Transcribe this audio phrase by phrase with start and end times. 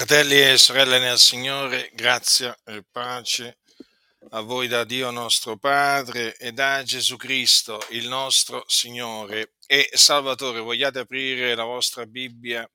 [0.00, 3.58] Fratelli e sorelle nel Signore, grazia e pace
[4.30, 10.60] a voi da Dio nostro Padre e da Gesù Cristo, il nostro Signore e Salvatore.
[10.60, 12.66] Vogliate aprire la vostra Bibbia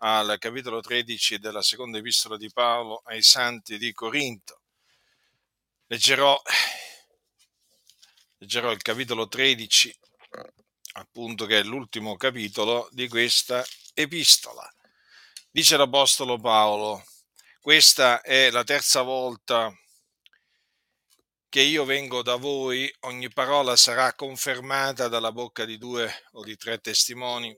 [0.00, 4.60] al capitolo 13 della seconda epistola di Paolo ai Santi di Corinto.
[5.86, 6.38] Leggerò,
[8.36, 9.98] leggerò il capitolo 13,
[10.96, 13.64] appunto che è l'ultimo capitolo di questa
[13.94, 14.70] epistola.
[15.56, 17.04] Dice l'Apostolo Paolo,
[17.60, 19.72] questa è la terza volta
[21.48, 26.56] che io vengo da voi, ogni parola sarà confermata dalla bocca di due o di
[26.56, 27.56] tre testimoni.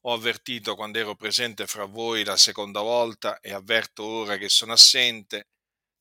[0.00, 4.72] Ho avvertito quando ero presente fra voi la seconda volta e avverto ora che sono
[4.72, 5.50] assente,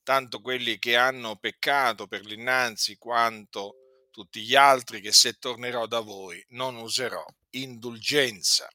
[0.02, 6.00] tanto quelli che hanno peccato per l'innanzi quanto tutti gli altri che se tornerò da
[6.00, 8.68] voi non userò indulgenza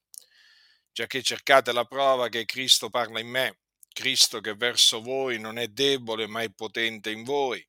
[0.97, 3.59] già che cercate la prova che Cristo parla in me,
[3.93, 7.63] Cristo che verso voi non è debole ma è potente in voi,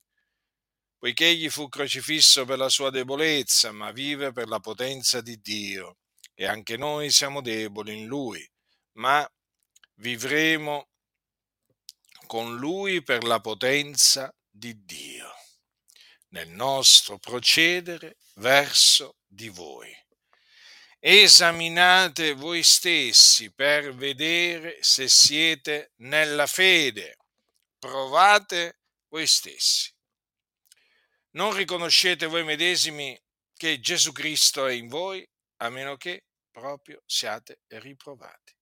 [0.98, 5.98] poiché egli fu crocifisso per la sua debolezza, ma vive per la potenza di Dio.
[6.34, 8.50] E anche noi siamo deboli in lui,
[8.94, 9.30] ma
[9.96, 10.88] vivremo
[12.28, 15.30] con lui per la potenza di Dio,
[16.30, 19.94] nel nostro procedere verso di voi
[21.10, 27.16] esaminate voi stessi per vedere se siete nella fede.
[27.80, 29.90] Provate voi stessi.
[31.32, 33.18] Non riconoscete voi medesimi
[33.56, 35.26] che Gesù Cristo è in voi,
[35.62, 38.54] a meno che proprio siate riprovati.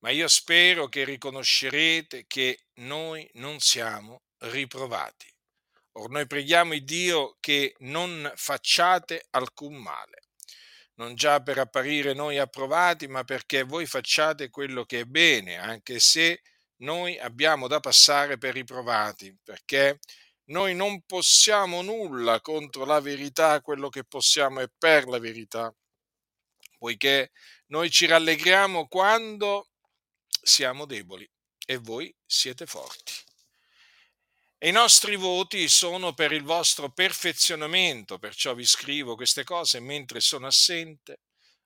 [0.00, 5.32] Ma io spero che riconoscerete che noi non siamo riprovati.
[5.92, 10.25] Or noi preghiamo il Dio che non facciate alcun male
[10.96, 15.98] non già per apparire noi approvati, ma perché voi facciate quello che è bene, anche
[15.98, 16.42] se
[16.82, 19.98] noi abbiamo da passare per riprovati, perché
[20.50, 25.74] noi non possiamo nulla contro la verità, quello che possiamo è per la verità,
[26.78, 27.32] poiché
[27.66, 29.70] noi ci rallegriamo quando
[30.42, 31.28] siamo deboli
[31.66, 33.25] e voi siete forti.
[34.58, 40.20] E i nostri voti sono per il vostro perfezionamento, perciò vi scrivo queste cose mentre
[40.20, 41.20] sono assente,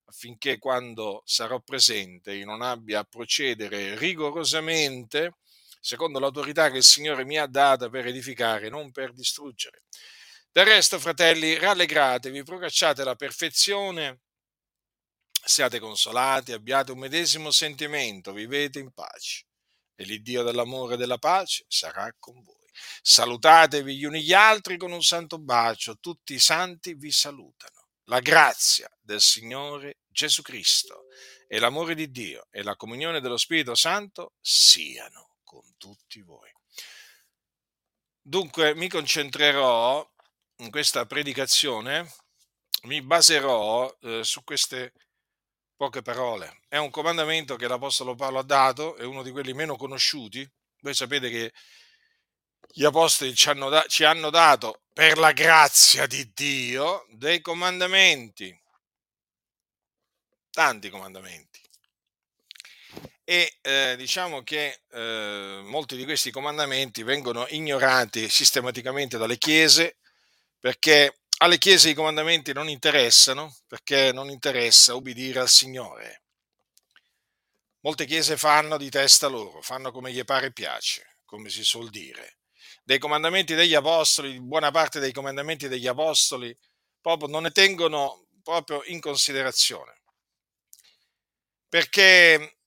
[0.06, 5.34] affinché quando sarò presente io non abbia a procedere rigorosamente
[5.81, 9.84] secondo l'autorità che il Signore mi ha data per edificare, non per distruggere.
[10.53, 14.21] Del resto, fratelli, rallegratevi, procacciate la perfezione,
[15.31, 19.47] siate consolati, abbiate un medesimo sentimento, vivete in pace.
[19.95, 22.59] E l'Iddio dell'amore e della pace sarà con voi.
[23.03, 27.89] Salutatevi gli uni gli altri con un santo bacio, tutti i santi vi salutano.
[28.05, 31.05] La grazia del Signore Gesù Cristo
[31.47, 36.51] e l'amore di Dio e la comunione dello Spirito Santo siano con tutti voi.
[38.21, 40.09] Dunque mi concentrerò
[40.57, 42.12] in questa predicazione,
[42.83, 44.93] mi baserò eh, su queste
[45.75, 46.61] poche parole.
[46.69, 50.49] È un comandamento che l'Apostolo Paolo ha dato, è uno di quelli meno conosciuti.
[50.81, 51.53] Voi sapete che
[52.72, 58.54] gli apostoli ci hanno, da, ci hanno dato, per la grazia di Dio, dei comandamenti,
[60.50, 61.60] tanti comandamenti.
[63.25, 69.99] E eh, diciamo che eh, molti di questi comandamenti vengono ignorati sistematicamente dalle chiese
[70.59, 76.22] perché alle chiese i comandamenti non interessano, perché non interessa ubbidire al Signore.
[77.81, 81.88] Molte chiese fanno di testa loro, fanno come gli pare e piace, come si suol
[81.88, 82.40] dire
[82.83, 86.57] dei comandamenti degli apostoli, buona parte dei comandamenti degli apostoli,
[87.01, 90.01] proprio non ne tengono proprio in considerazione.
[91.69, 92.59] Perché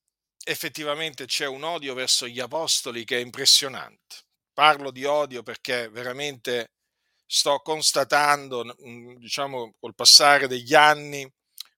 [0.46, 4.24] effettivamente c'è un odio verso gli apostoli che è impressionante.
[4.54, 6.74] Parlo di odio perché veramente
[7.26, 8.76] sto constatando,
[9.18, 11.30] diciamo, col passare degli anni,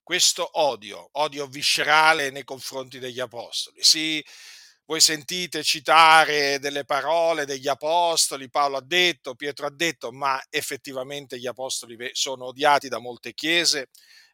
[0.02, 3.82] questo odio, odio viscerale nei confronti degli apostoli.
[3.82, 4.24] Si,
[4.86, 11.38] voi sentite citare delle parole degli apostoli, Paolo ha detto, Pietro ha detto, ma effettivamente
[11.38, 13.88] gli apostoli sono odiati da molte chiese?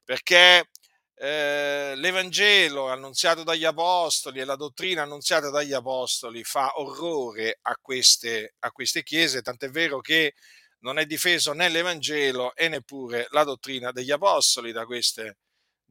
[0.05, 0.69] Perché
[1.15, 8.55] eh, l'Evangelo annunziato dagli apostoli e la dottrina annunziata dagli apostoli fa orrore a queste,
[8.59, 10.35] a queste chiese, tant'è vero che
[10.81, 15.37] non è difeso né l'Evangelo e neppure la dottrina degli apostoli da queste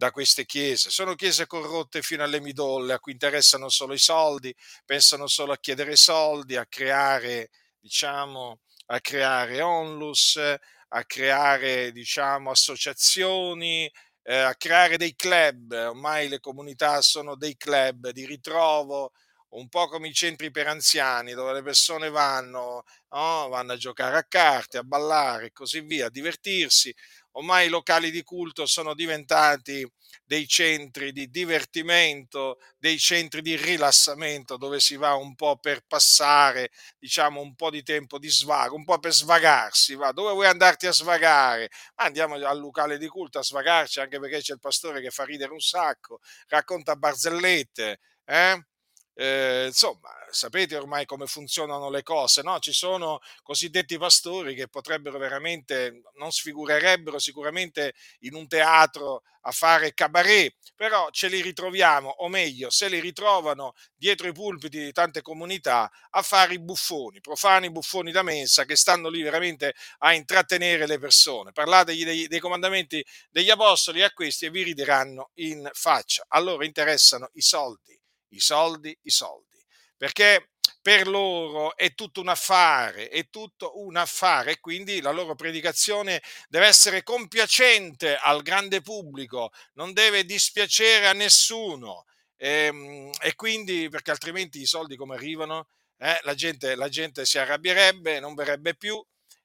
[0.01, 0.89] da queste chiese.
[0.89, 4.51] Sono chiese corrotte fino alle midolle, a cui interessano solo i soldi,
[4.83, 7.49] pensano solo a chiedere soldi, a creare,
[7.79, 13.87] diciamo, a creare onlus, a creare, diciamo, associazioni
[14.23, 19.11] eh, a creare dei club, ormai le comunità sono dei club di ritrovo,
[19.53, 23.47] un po' come i centri per anziani, dove le persone vanno, no?
[23.49, 26.93] vanno a giocare a carte, a ballare e così via, a divertirsi.
[27.33, 29.85] Ormai i locali di culto sono diventati
[30.25, 36.71] dei centri di divertimento, dei centri di rilassamento dove si va un po' per passare,
[36.99, 40.11] diciamo, un po' di tempo di svago, un po' per svagarsi, va.
[40.11, 41.69] Dove vuoi andarti a svagare?
[41.95, 45.51] Andiamo al locale di culto a svagarci, anche perché c'è il pastore che fa ridere
[45.53, 48.65] un sacco, racconta barzellette, eh?
[49.13, 52.59] Eh, insomma, sapete ormai come funzionano le cose, no?
[52.59, 59.93] Ci sono cosiddetti pastori che potrebbero veramente, non sfigurerebbero sicuramente in un teatro a fare
[59.93, 65.21] cabaret, però ce li ritroviamo, o meglio, se li ritrovano dietro i pulpiti di tante
[65.21, 70.85] comunità a fare i buffoni, profani buffoni da mensa che stanno lì veramente a intrattenere
[70.87, 71.51] le persone.
[71.51, 76.23] Parlategli dei, dei comandamenti degli apostoli a questi e vi rideranno in faccia.
[76.29, 77.99] A loro interessano i soldi
[78.31, 79.63] i soldi, i soldi,
[79.97, 80.51] perché
[80.81, 86.21] per loro è tutto un affare, è tutto un affare e quindi la loro predicazione
[86.49, 92.05] deve essere compiacente al grande pubblico, non deve dispiacere a nessuno.
[92.35, 95.67] E, ehm, e quindi perché altrimenti i soldi come arrivano?
[95.97, 98.99] Eh, la, gente, la gente si arrabbierebbe, non verrebbe più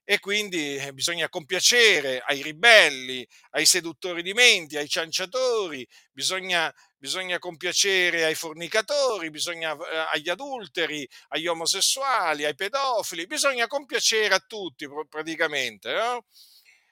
[0.09, 7.37] e quindi eh, bisogna compiacere ai ribelli, ai seduttori di menti, ai cianciatori, bisogna, bisogna
[7.39, 14.87] compiacere ai fornicatori, bisogna, eh, agli adulteri, agli omosessuali, ai pedofili, bisogna compiacere a tutti
[15.09, 15.93] praticamente.
[15.93, 16.25] No?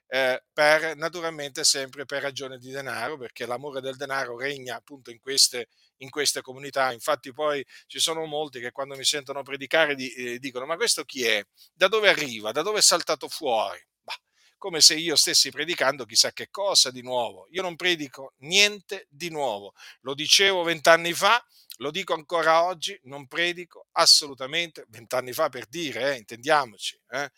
[0.08, 5.22] Eh, per, naturalmente sempre per ragione di denaro, perché l'amore del denaro regna appunto in
[5.22, 6.92] queste, in queste comunità.
[6.92, 11.04] Infatti poi ci sono molti che quando mi sentono predicare di, eh, dicono ma questo
[11.04, 11.44] chi è?
[11.74, 12.52] Da dove arriva?
[12.52, 13.80] Da dove è saltato fuori?
[14.02, 14.18] Bah,
[14.58, 17.48] come se io stessi predicando chissà che cosa di nuovo.
[17.52, 19.74] Io non predico niente di nuovo.
[20.02, 21.44] Lo dicevo vent'anni fa,
[21.78, 27.00] lo dico ancora oggi, non predico assolutamente, vent'anni fa per dire, eh, intendiamoci.
[27.10, 27.32] Eh,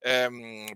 [0.00, 0.66] ehm,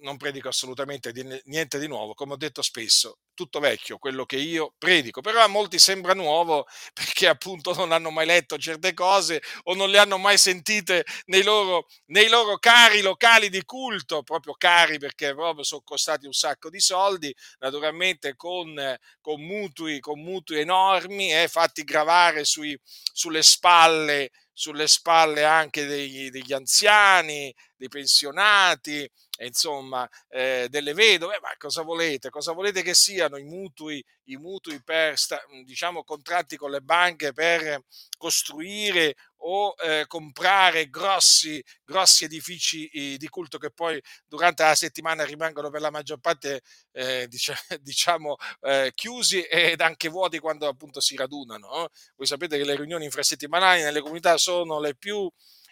[0.00, 1.12] non predico assolutamente
[1.44, 5.46] niente di nuovo, come ho detto spesso, tutto vecchio quello che io predico, però a
[5.46, 10.18] molti sembra nuovo perché appunto non hanno mai letto certe cose o non le hanno
[10.18, 15.80] mai sentite nei loro, nei loro cari locali di culto, proprio cari perché proprio sono
[15.82, 18.74] costati un sacco di soldi, naturalmente con,
[19.22, 26.28] con mutui, con mutui enormi, eh, fatti gravare sui, sulle spalle sulle spalle anche degli,
[26.28, 29.10] degli anziani, dei pensionati,
[29.46, 32.30] insomma, eh, delle vedove, ma cosa volete?
[32.30, 35.16] Cosa volete che siano i mutui, i mutui per,
[35.64, 37.82] diciamo, contratti con le banche per
[38.16, 45.24] costruire o eh, comprare grossi, grossi edifici eh, di culto che poi durante la settimana
[45.24, 46.60] rimangono per la maggior parte
[46.92, 47.26] eh,
[47.80, 51.68] diciamo eh, chiusi ed anche vuoti quando appunto si radunano.
[51.68, 51.88] No?
[52.16, 55.30] Voi sapete che le riunioni infrasettimanali nelle comunità sono le più,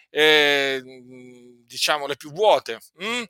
[0.09, 0.81] eh,
[1.65, 2.79] diciamo, le più vuote.
[2.97, 3.23] Hm?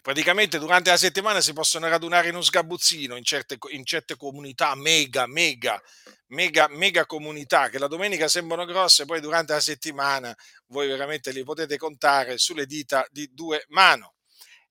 [0.00, 4.74] Praticamente durante la settimana si possono radunare in un sgabuzzino in certe, in certe comunità
[4.74, 5.80] mega, mega,
[6.28, 10.34] mega, mega comunità che la domenica sembrano grosse, poi durante la settimana
[10.66, 14.06] voi veramente li potete contare sulle dita di due mani.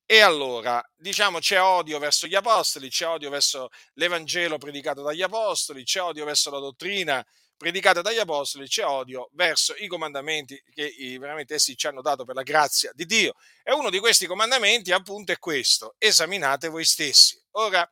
[0.09, 5.83] E allora, diciamo, c'è odio verso gli apostoli, c'è odio verso l'Evangelo predicato dagli apostoli,
[5.83, 7.25] c'è odio verso la dottrina
[7.57, 12.35] predicata dagli apostoli, c'è odio verso i comandamenti che veramente essi ci hanno dato per
[12.35, 13.33] la grazia di Dio.
[13.63, 17.41] E uno di questi comandamenti appunto è questo, esaminate voi stessi.
[17.51, 17.89] Ora,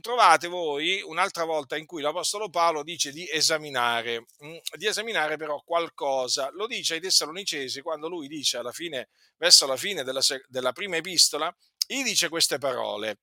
[0.00, 5.60] trovate voi un'altra volta in cui l'Apostolo Paolo dice di esaminare, mm, di esaminare però
[5.64, 6.48] qualcosa.
[6.52, 10.96] Lo dice ai Tessalonicesi quando lui dice alla fine, verso la fine della, della prima
[10.96, 11.54] epistola,
[11.86, 13.18] gli dice queste parole.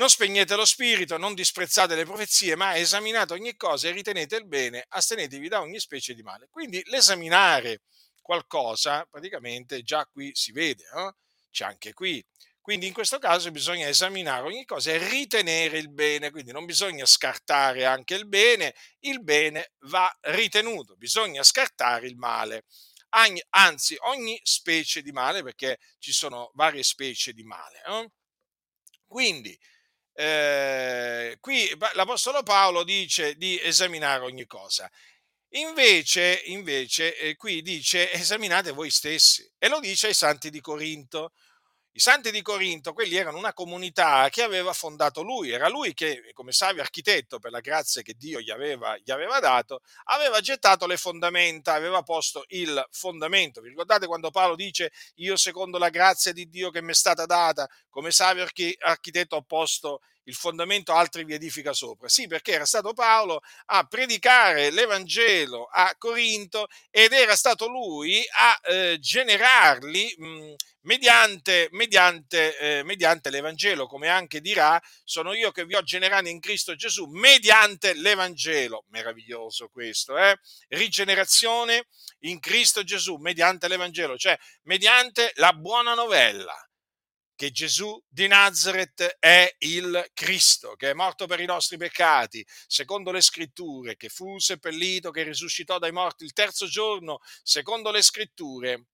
[0.00, 4.46] Non spegnete lo spirito, non disprezzate le profezie, ma esaminate ogni cosa e ritenete il
[4.46, 6.48] bene, astenetevi da ogni specie di male.
[6.50, 7.82] Quindi l'esaminare
[8.22, 11.12] qualcosa, praticamente già qui si vede, eh?
[11.50, 12.24] c'è anche qui.
[12.62, 17.04] Quindi in questo caso bisogna esaminare ogni cosa e ritenere il bene, quindi non bisogna
[17.04, 22.64] scartare anche il bene, il bene va ritenuto, bisogna scartare il male
[23.50, 27.82] anzi ogni specie di male, perché ci sono varie specie di male.
[27.86, 28.10] Eh?
[29.06, 29.58] Quindi
[30.20, 34.90] eh, qui l'Apostolo Paolo dice di esaminare ogni cosa.
[35.54, 41.32] Invece, invece eh, qui dice esaminate voi stessi e lo dice ai santi di Corinto.
[41.92, 46.30] I santi di Corinto, quelli erano una comunità che aveva fondato lui, era lui che,
[46.34, 50.86] come savio architetto, per la grazia che Dio gli aveva, gli aveva dato, aveva gettato
[50.86, 53.60] le fondamenta, aveva posto il fondamento.
[53.60, 57.26] Vi ricordate quando Paolo dice, io secondo la grazia di Dio che mi è stata
[57.26, 58.46] data, come savio
[58.78, 62.08] architetto ho posto il fondamento altri vi edifica sopra?
[62.08, 68.60] Sì, perché era stato Paolo a predicare l'Evangelo a Corinto ed era stato lui a
[68.62, 75.74] eh, generarli mh, mediante, mediante, eh, mediante l'Evangelo, come anche dirà, sono io che vi
[75.74, 78.84] ho generato in Cristo Gesù mediante l'Evangelo.
[78.88, 80.38] Meraviglioso questo, eh?
[80.68, 81.86] Rigenerazione
[82.20, 86.54] in Cristo Gesù mediante l'Evangelo, cioè mediante la buona novella
[87.40, 93.10] che Gesù di Nazareth è il Cristo, che è morto per i nostri peccati, secondo
[93.12, 98.88] le scritture, che fu seppellito, che risuscitò dai morti il terzo giorno, secondo le scritture,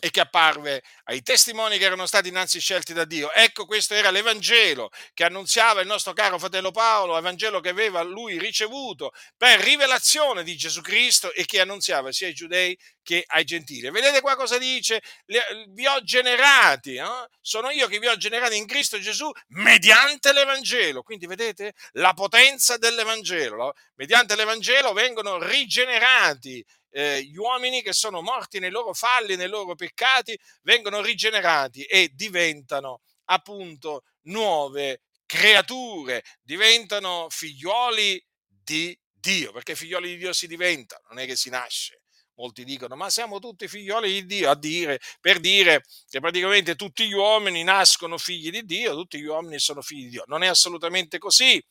[0.00, 3.32] e che apparve ai testimoni che erano stati innanzi scelti da Dio.
[3.32, 8.38] Ecco, questo era l'Evangelo che annunziava il nostro caro fratello Paolo, Evangelo che aveva lui
[8.38, 13.90] ricevuto per rivelazione di Gesù Cristo e che annunziava sia ai giudei che ai gentili.
[13.90, 15.02] Vedete qua cosa dice?
[15.26, 17.26] Vi ho generati, no?
[17.40, 21.02] sono io che vi ho generati in Cristo Gesù mediante l'Evangelo.
[21.02, 23.74] Quindi vedete la potenza dell'Evangelo.
[23.96, 29.74] Mediante l'Evangelo vengono rigenerati eh, gli uomini che sono morti nei loro falli, nei loro
[29.74, 40.16] peccati, vengono rigenerati e diventano appunto nuove creature, diventano figlioli di Dio, perché figlioli di
[40.16, 42.02] Dio si diventa, non è che si nasce.
[42.34, 47.06] Molti dicono, ma siamo tutti figlioli di Dio, a dire, per dire che praticamente tutti
[47.06, 50.24] gli uomini nascono figli di Dio, tutti gli uomini sono figli di Dio.
[50.26, 51.62] Non è assolutamente così.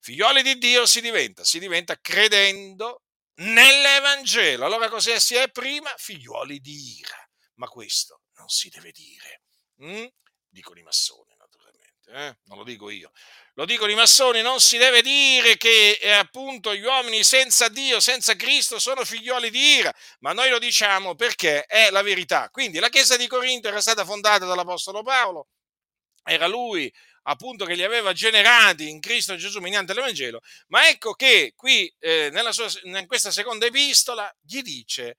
[0.00, 3.03] Figlioli di Dio si diventa, si diventa credendo
[3.36, 4.64] nell'Evangelo.
[4.64, 5.92] Allora cos'è si è prima?
[5.96, 7.16] Figliuoli di ira.
[7.54, 9.42] Ma questo non si deve dire.
[9.82, 10.06] Mm?
[10.48, 12.38] Dicono i massoni, naturalmente, eh?
[12.44, 13.10] non lo dico io.
[13.54, 18.00] Lo dicono i massoni, non si deve dire che eh, appunto gli uomini senza Dio,
[18.00, 22.50] senza Cristo, sono figlioli di ira, ma noi lo diciamo perché è la verità.
[22.50, 25.48] Quindi la chiesa di Corinto era stata fondata dall'Apostolo Paolo,
[26.24, 26.92] era lui
[27.26, 32.30] appunto che li aveva generati in Cristo Gesù mediante l'Evangelo, ma ecco che qui eh,
[32.50, 35.18] sua, in questa seconda epistola gli dice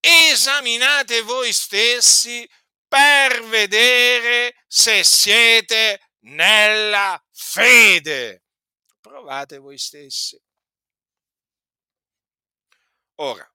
[0.00, 2.48] esaminate voi stessi
[2.86, 8.44] per vedere se siete nella fede.
[9.00, 10.40] Provate voi stessi.
[13.16, 13.50] Ora,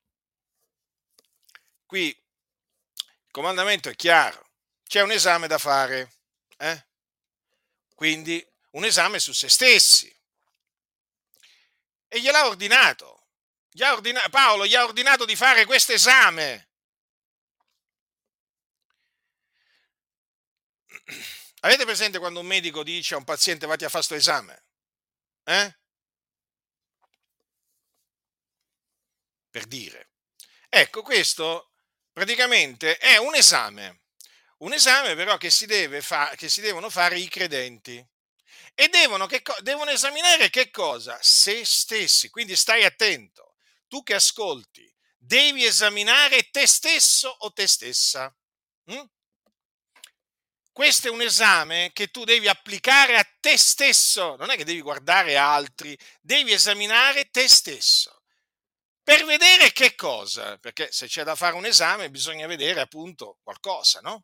[1.86, 4.50] qui il comandamento è chiaro,
[4.84, 6.12] c'è un esame da fare.
[6.58, 6.86] Eh?
[8.02, 10.12] Quindi un esame su se stessi.
[12.08, 13.28] E gliel'ha ordinato.
[13.70, 16.70] Gli ha ordinato Paolo gli ha ordinato di fare questo esame.
[21.62, 24.64] Avete presente quando un medico dice a un paziente vatti a fare questo esame?
[25.44, 25.78] Eh?
[29.52, 30.10] Per dire.
[30.70, 31.70] Ecco, questo
[32.12, 34.01] praticamente è un esame
[34.62, 35.68] un esame però che si,
[36.02, 38.04] fa- che si devono fare i credenti
[38.74, 41.18] e devono, co- devono esaminare che cosa?
[41.22, 42.30] Se stessi.
[42.30, 43.56] Quindi stai attento.
[43.88, 48.34] Tu che ascolti, devi esaminare te stesso o te stessa.
[48.92, 49.04] Mm?
[50.72, 54.80] Questo è un esame che tu devi applicare a te stesso, non è che devi
[54.80, 58.22] guardare altri, devi esaminare te stesso.
[59.04, 60.58] Per vedere che cosa?
[60.58, 64.24] Perché se c'è da fare un esame bisogna vedere appunto qualcosa, no?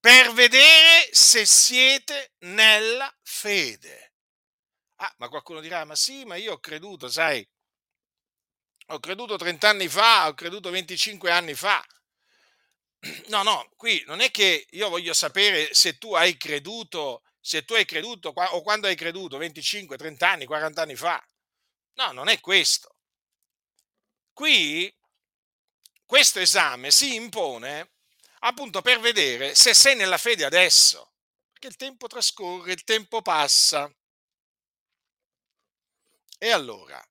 [0.00, 4.14] Per vedere se siete nella fede.
[4.96, 7.46] Ah, ma qualcuno dirà, ma sì, ma io ho creduto, sai,
[8.88, 11.84] ho creduto 30 anni fa, ho creduto 25 anni fa.
[13.28, 17.74] No, no, qui non è che io voglio sapere se tu hai creduto, se tu
[17.74, 21.22] hai creduto o quando hai creduto, 25, 30 anni, 40 anni fa.
[21.94, 22.96] No, non è questo.
[24.32, 24.92] Qui
[26.04, 27.92] questo esame si impone
[28.40, 31.14] appunto per vedere se sei nella fede adesso,
[31.50, 33.92] perché il tempo trascorre, il tempo passa.
[36.42, 37.02] E allora,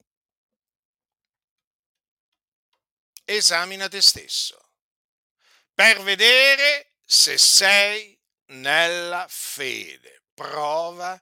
[3.26, 4.70] esamina te stesso
[5.80, 10.24] per vedere se sei nella fede.
[10.34, 11.18] Prova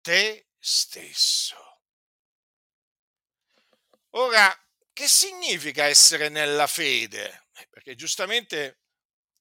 [0.00, 1.82] te stesso.
[4.14, 4.50] Ora,
[4.94, 7.48] che significa essere nella fede?
[7.52, 8.78] Eh, perché giustamente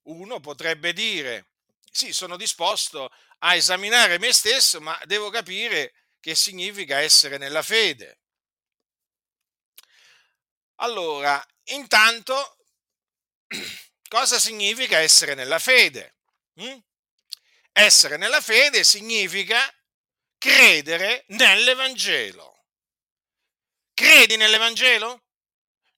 [0.09, 1.47] uno potrebbe dire,
[1.91, 8.19] sì, sono disposto a esaminare me stesso, ma devo capire che significa essere nella fede.
[10.81, 12.57] Allora, intanto,
[14.07, 16.15] cosa significa essere nella fede?
[16.61, 16.77] Mm?
[17.71, 19.59] Essere nella fede significa
[20.37, 22.65] credere nell'Evangelo.
[23.93, 25.28] Credi nell'Evangelo?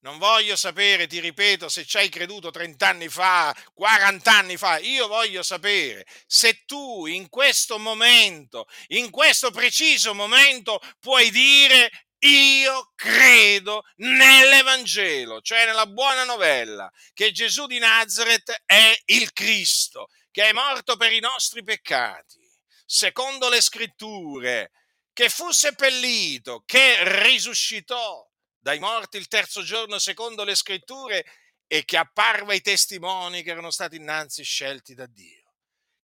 [0.01, 4.79] Non voglio sapere, ti ripeto, se ci hai creduto 30 anni fa, 40 anni fa,
[4.79, 12.91] io voglio sapere se tu in questo momento, in questo preciso momento, puoi dire io
[12.96, 20.53] credo nell'Evangelo, cioè nella buona novella, che Gesù di Nazareth è il Cristo, che è
[20.53, 22.39] morto per i nostri peccati,
[22.86, 24.72] secondo le scritture,
[25.13, 28.31] che fu seppellito, che risuscitò
[28.62, 31.25] dai morti il terzo giorno secondo le scritture
[31.65, 35.53] e che apparve ai testimoni che erano stati innanzi scelti da Dio.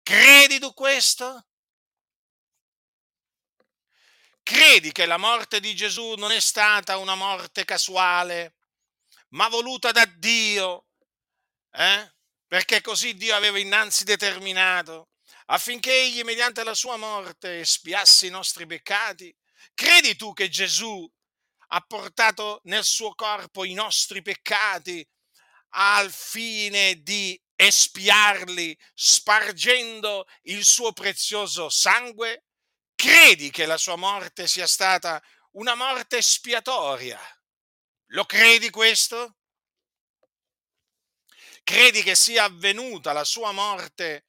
[0.01, 1.45] Credi tu questo?
[4.41, 8.55] Credi che la morte di Gesù non è stata una morte casuale,
[9.29, 10.85] ma voluta da Dio?
[11.71, 12.13] Eh?
[12.47, 15.09] Perché così Dio aveva innanzi determinato
[15.47, 19.35] affinché egli mediante la sua morte espiasse i nostri peccati?
[19.75, 21.07] Credi tu che Gesù
[21.67, 25.05] ha portato nel suo corpo i nostri peccati
[25.69, 32.45] al fine di espiarli spargendo il suo prezioso sangue?
[32.95, 35.21] Credi che la sua morte sia stata
[35.51, 37.19] una morte espiatoria?
[38.11, 39.37] Lo credi questo?
[41.63, 44.27] Credi che sia avvenuta la sua morte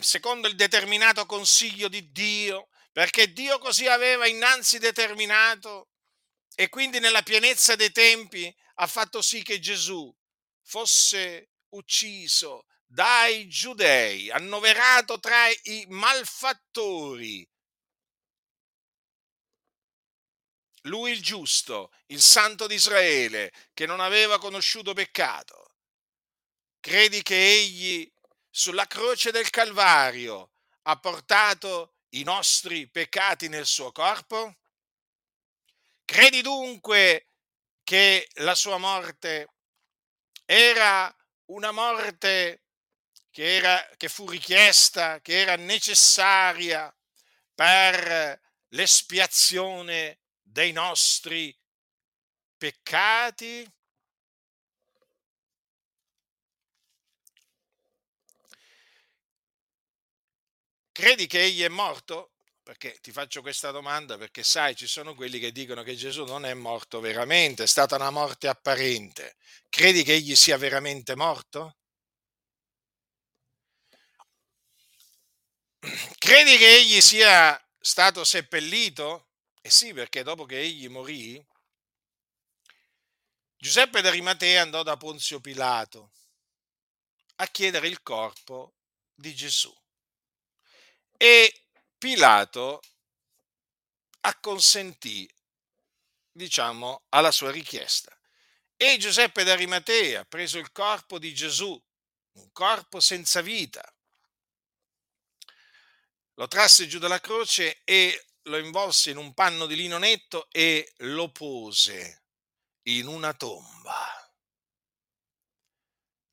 [0.00, 5.89] secondo il determinato consiglio di Dio, perché Dio così aveva innanzi determinato
[6.54, 10.14] e quindi nella pienezza dei tempi ha fatto sì che Gesù
[10.62, 17.48] fosse ucciso dai giudei, annoverato tra i malfattori.
[20.84, 25.74] Lui il giusto, il santo di Israele, che non aveva conosciuto peccato.
[26.80, 28.10] Credi che egli
[28.48, 30.52] sulla croce del Calvario
[30.82, 34.59] ha portato i nostri peccati nel suo corpo?
[36.10, 37.28] Credi dunque
[37.84, 39.46] che la sua morte
[40.44, 41.14] era
[41.52, 42.64] una morte
[43.30, 46.92] che, era, che fu richiesta, che era necessaria
[47.54, 48.40] per
[48.70, 51.56] l'espiazione dei nostri
[52.58, 53.72] peccati?
[60.90, 62.29] Credi che egli è morto?
[62.70, 66.44] Perché ti faccio questa domanda perché sai, ci sono quelli che dicono che Gesù non
[66.44, 69.34] è morto veramente, è stata una morte apparente.
[69.68, 71.78] Credi che egli sia veramente morto?
[76.16, 79.30] Credi che egli sia stato seppellito?
[79.62, 81.44] Eh sì, perché dopo che egli morì,
[83.56, 86.12] Giuseppe d'Arimatea andò da Ponzio Pilato
[87.34, 88.74] a chiedere il corpo
[89.12, 89.76] di Gesù.
[91.16, 91.64] E
[92.00, 92.80] Pilato
[94.20, 95.30] acconsentì,
[96.32, 98.18] diciamo, alla sua richiesta.
[98.74, 101.78] E Giuseppe d'Arimatea, preso il corpo di Gesù,
[102.32, 103.84] un corpo senza vita,
[106.36, 110.94] lo trasse giù dalla croce e lo involse in un panno di lino netto e
[111.00, 112.22] lo pose
[112.84, 114.32] in una tomba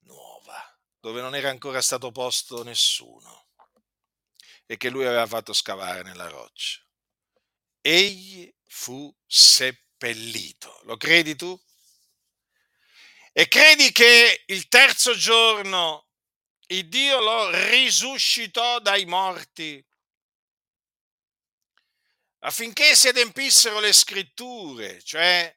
[0.06, 3.47] nuova, dove non era ancora stato posto nessuno
[4.68, 6.86] e che lui aveva fatto scavare nella roccia.
[7.82, 10.82] Egli fu seppellito.
[10.84, 11.60] Lo credi tu?
[13.32, 16.08] E credi che il terzo giorno
[16.68, 19.84] il Dio lo risuscitò dai morti
[22.40, 25.56] affinché si adempissero le scritture, cioè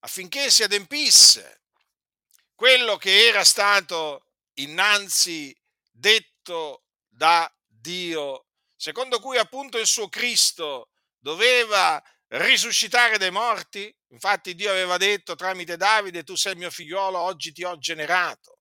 [0.00, 1.62] affinché si adempisse
[2.54, 5.56] quello che era stato innanzi
[5.90, 7.50] detto da
[7.82, 13.94] Dio, secondo cui appunto il suo Cristo doveva risuscitare dai morti?
[14.12, 18.58] Infatti Dio aveva detto tramite Davide, tu sei mio figliolo, oggi ti ho generato.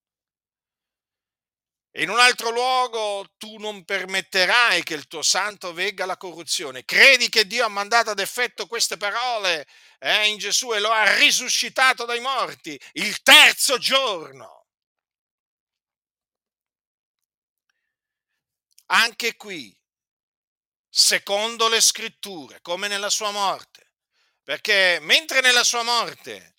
[1.94, 6.86] E in un altro luogo tu non permetterai che il tuo santo vegga la corruzione.
[6.86, 9.68] Credi che Dio ha mandato ad effetto queste parole
[10.00, 14.61] eh, in Gesù e lo ha risuscitato dai morti il terzo giorno.
[18.94, 19.74] Anche qui,
[20.90, 23.94] secondo le scritture, come nella sua morte,
[24.44, 26.56] perché mentre nella sua morte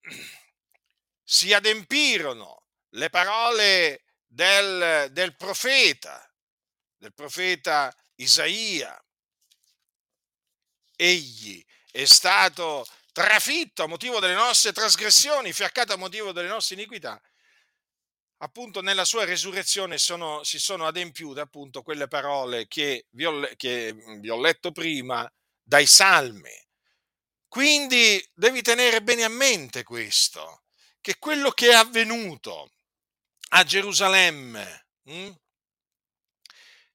[1.24, 6.30] si adempirono le parole del, del profeta,
[6.98, 9.02] del profeta Isaia,
[10.96, 17.18] egli è stato trafitto a motivo delle nostre trasgressioni, fiaccato a motivo delle nostre iniquità
[18.38, 23.94] appunto nella sua resurrezione sono, si sono adempiute appunto quelle parole che vi, ho, che
[24.20, 25.30] vi ho letto prima
[25.62, 26.64] dai salmi.
[27.48, 30.64] Quindi devi tenere bene a mente questo,
[31.00, 32.70] che quello che è avvenuto
[33.50, 35.34] a Gerusalemme hm,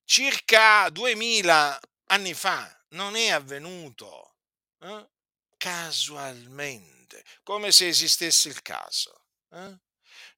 [0.03, 4.35] circa duemila anni fa non è avvenuto
[4.79, 5.09] eh,
[5.57, 9.25] casualmente, come se esistesse il caso.
[9.51, 9.79] Eh?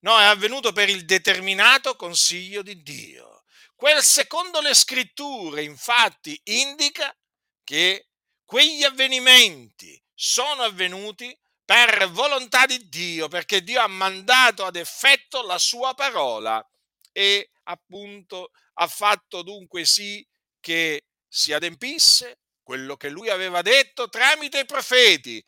[0.03, 3.43] No, è avvenuto per il determinato consiglio di Dio.
[3.73, 7.15] Quel secondo le scritture, infatti, indica
[7.63, 8.09] che
[8.43, 15.57] quegli avvenimenti sono avvenuti per volontà di Dio, perché Dio ha mandato ad effetto la
[15.57, 16.65] sua parola
[17.13, 20.25] e appunto ha fatto dunque sì
[20.59, 25.43] che si adempisse quello che lui aveva detto tramite i profeti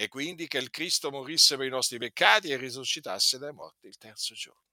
[0.00, 3.98] e quindi che il Cristo morisse per i nostri peccati e risuscitasse dai morti il
[3.98, 4.64] terzo giorno.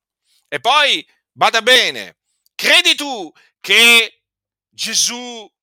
[0.48, 2.20] E poi, bada bene,
[2.56, 4.24] credi tu che
[4.70, 5.54] Gesù,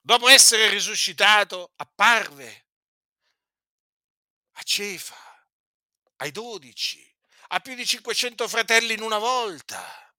[0.00, 2.66] dopo essere risuscitato, apparve
[4.52, 5.46] a Cefa,
[6.16, 7.06] ai dodici,
[7.48, 10.14] a più di 500 fratelli in una volta,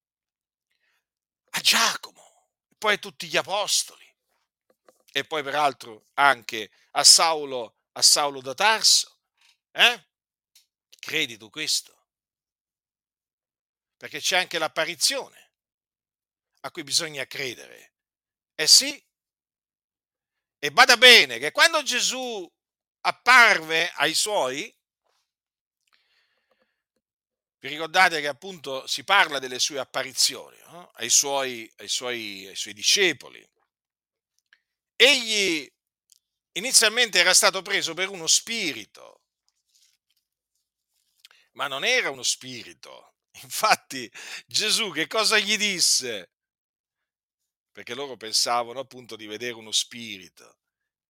[1.49, 4.06] a Giacomo, poi a tutti gli apostoli
[5.11, 9.19] e poi peraltro anche a Saulo, a Saulo da Tarso.
[9.71, 10.07] Eh?
[10.99, 11.95] Credi tu questo?
[13.97, 15.51] Perché c'è anche l'apparizione
[16.61, 17.93] a cui bisogna credere.
[18.55, 19.03] Eh sì.
[20.59, 22.51] E bada bene che quando Gesù
[23.01, 24.75] apparve ai suoi,
[27.59, 30.91] vi ricordate che appunto si parla delle sue apparizioni no?
[30.95, 33.47] ai, suoi, ai, suoi, ai suoi discepoli
[34.97, 35.71] egli
[36.53, 39.21] inizialmente era stato preso per uno spirito,
[41.53, 43.13] ma non era uno spirito.
[43.43, 44.11] Infatti
[44.45, 46.31] Gesù che cosa gli disse?
[47.71, 50.57] Perché loro pensavano appunto di vedere uno spirito.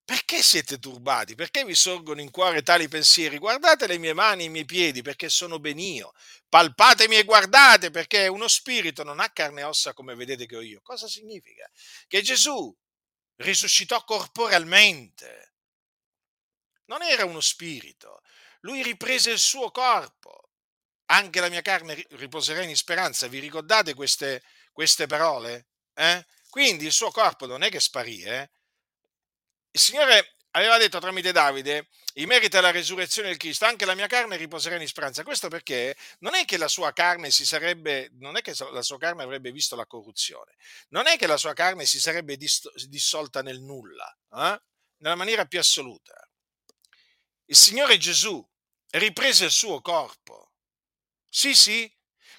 [0.03, 1.35] Perché siete turbati?
[1.35, 3.37] Perché vi sorgono in cuore tali pensieri?
[3.37, 6.13] Guardate le mie mani e i miei piedi perché sono ben io.
[6.47, 10.61] Palpatemi e guardate perché uno spirito non ha carne e ossa come vedete che ho
[10.61, 10.79] io.
[10.81, 11.69] Cosa significa?
[12.07, 12.73] Che Gesù
[13.37, 15.53] risuscitò corporalmente.
[16.85, 18.21] Non era uno spirito.
[18.61, 20.49] Lui riprese il suo corpo.
[21.09, 23.27] Anche la mia carne riposerà in speranza.
[23.27, 25.67] Vi ricordate queste, queste parole?
[25.93, 26.25] Eh?
[26.49, 28.21] Quindi il suo corpo non è che sparì.
[28.23, 28.49] Eh?
[29.71, 34.07] Il Signore aveva detto tramite Davide, in merito alla resurrezione del Cristo, anche la mia
[34.07, 35.23] carne riposerà in speranza.
[35.23, 38.97] Questo perché non è che la sua carne si sarebbe, non è che la sua
[38.97, 40.55] carne avrebbe visto la corruzione,
[40.89, 44.61] non è che la sua carne si sarebbe dissolta nel nulla, eh?
[44.97, 46.13] nella maniera più assoluta.
[47.45, 48.45] Il Signore Gesù
[48.91, 50.53] riprese il suo corpo.
[51.29, 51.91] Sì, sì,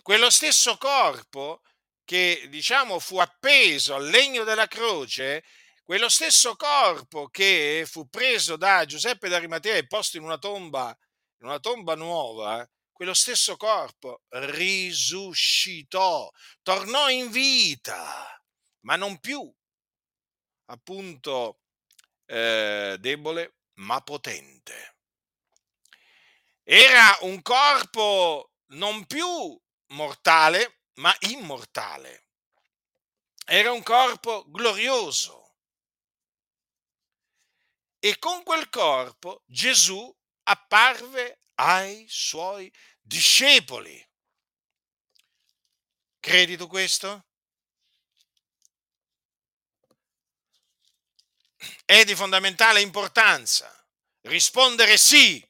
[0.03, 1.63] quello stesso corpo
[2.05, 5.45] che diciamo fu appeso al legno della croce
[5.89, 10.95] quello stesso corpo che fu preso da Giuseppe d'Arimatea e posto in una tomba,
[11.41, 18.39] in una tomba nuova, quello stesso corpo risuscitò, tornò in vita,
[18.81, 19.51] ma non più
[20.67, 21.61] appunto
[22.27, 24.97] eh, debole, ma potente.
[26.65, 32.27] Era un corpo non più mortale, ma immortale.
[33.47, 35.48] Era un corpo glorioso
[37.99, 44.07] e con quel corpo Gesù apparve ai suoi discepoli.
[46.21, 47.25] Credi tu questo?
[51.85, 53.73] È di fondamentale importanza
[54.23, 55.45] rispondere sì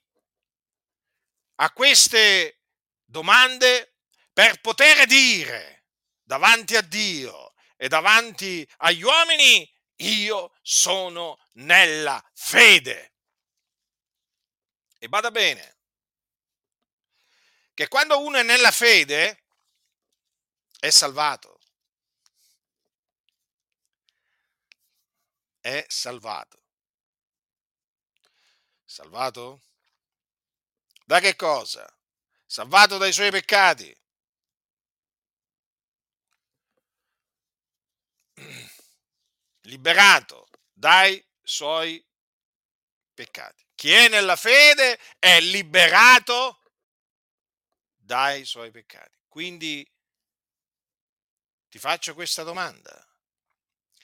[1.57, 2.61] a queste
[3.05, 3.97] domande
[4.33, 5.87] per poter dire
[6.23, 13.15] davanti a Dio e davanti agli uomini io sono nella fede.
[14.99, 15.77] E bada bene,
[17.75, 19.45] che quando uno è nella fede
[20.81, 21.61] è salvato.
[25.61, 26.63] È salvato.
[28.85, 29.63] Salvato?
[31.05, 31.87] Da che cosa?
[32.47, 33.97] Salvato dai suoi peccati.
[39.69, 42.05] Liberato dai suoi
[43.15, 43.65] peccati.
[43.75, 46.61] Chi è nella fede è liberato
[47.97, 49.17] dai suoi peccati.
[49.29, 49.89] Quindi
[51.69, 53.07] ti faccio questa domanda.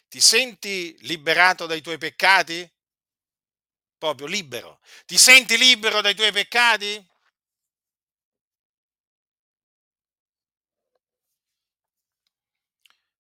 [0.09, 2.71] Ti senti liberato dai tuoi peccati?
[3.99, 4.81] Proprio libero.
[5.07, 7.05] Ti senti libero dai tuoi peccati?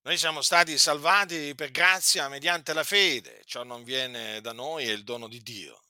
[0.06, 4.92] Noi siamo stati salvati per grazia mediante la fede, ciò non viene da noi, è
[4.92, 5.86] il dono di Dio.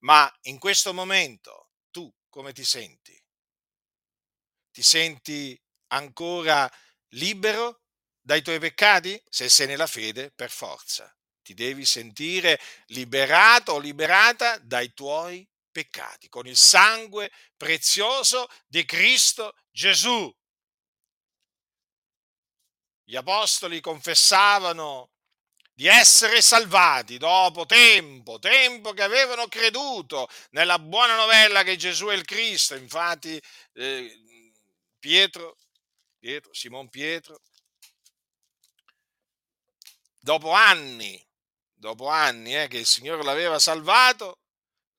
[0.00, 3.18] Ma in questo momento tu come ti senti?
[4.70, 6.70] Ti senti ancora
[7.14, 7.84] libero
[8.20, 9.18] dai tuoi peccati?
[9.30, 16.28] Se sei nella fede, per forza, ti devi sentire liberato o liberata dai tuoi peccati
[16.28, 20.30] con il sangue prezioso di Cristo Gesù.
[23.10, 25.10] Gli apostoli confessavano
[25.74, 32.14] di essere salvati dopo tempo, tempo che avevano creduto nella buona novella che Gesù è
[32.14, 32.76] il Cristo.
[32.76, 33.42] Infatti
[33.72, 34.52] eh,
[35.00, 35.56] Pietro,
[36.20, 37.40] Pietro, Simon Pietro,
[40.20, 41.20] dopo anni,
[41.74, 44.38] dopo anni eh, che il Signore l'aveva salvato,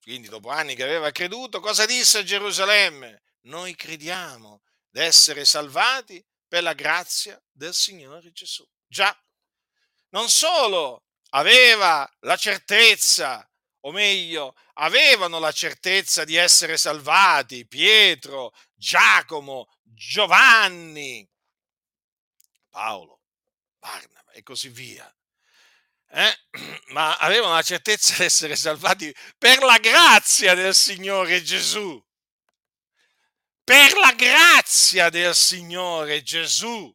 [0.02, 3.22] quindi dopo anni che aveva creduto, cosa disse a Gerusalemme?
[3.44, 6.22] Noi crediamo di essere salvati
[6.52, 8.68] per la grazia del Signore Gesù.
[8.86, 9.18] Già,
[10.10, 13.50] non solo aveva la certezza,
[13.84, 21.26] o meglio, avevano la certezza di essere salvati Pietro, Giacomo, Giovanni,
[22.68, 23.22] Paolo,
[23.80, 25.10] Barnaba e così via.
[26.10, 26.38] Eh?
[26.92, 31.98] Ma avevano la certezza di essere salvati per la grazia del Signore Gesù
[33.64, 36.94] per la grazia del Signore Gesù.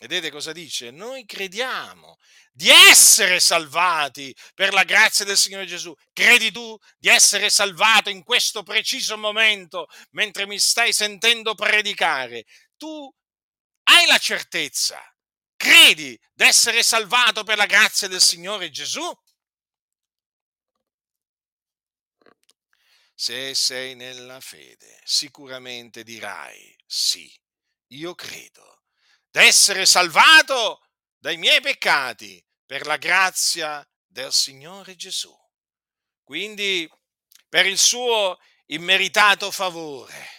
[0.00, 0.90] Vedete cosa dice?
[0.90, 2.18] Noi crediamo
[2.52, 5.94] di essere salvati per la grazia del Signore Gesù.
[6.12, 12.44] Credi tu di essere salvato in questo preciso momento mentre mi stai sentendo predicare?
[12.76, 13.12] Tu
[13.84, 15.00] hai la certezza,
[15.56, 19.08] credi di essere salvato per la grazia del Signore Gesù?
[23.20, 27.28] Se sei nella fede, sicuramente dirai sì,
[27.88, 28.84] io credo
[29.28, 30.86] d'essere salvato
[31.18, 35.36] dai miei peccati per la grazia del Signore Gesù.
[36.22, 36.88] Quindi
[37.48, 40.30] per il suo immeritato favore,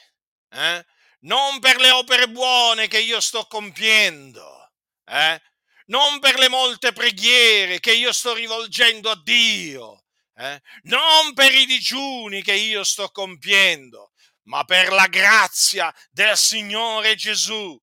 [0.48, 0.86] eh?
[1.24, 4.72] non per le opere buone che io sto compiendo,
[5.04, 5.42] eh?
[5.88, 10.06] non per le molte preghiere che io sto rivolgendo a Dio,
[10.40, 10.62] eh?
[10.84, 17.78] non per i digiuni che io sto compiendo, ma per la grazia del Signore Gesù.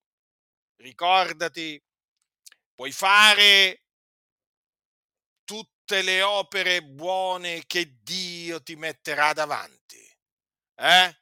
[0.76, 1.82] Ricordati,
[2.74, 3.82] puoi fare
[5.44, 10.02] tutte le opere buone che Dio ti metterà davanti.
[10.76, 11.16] Eh?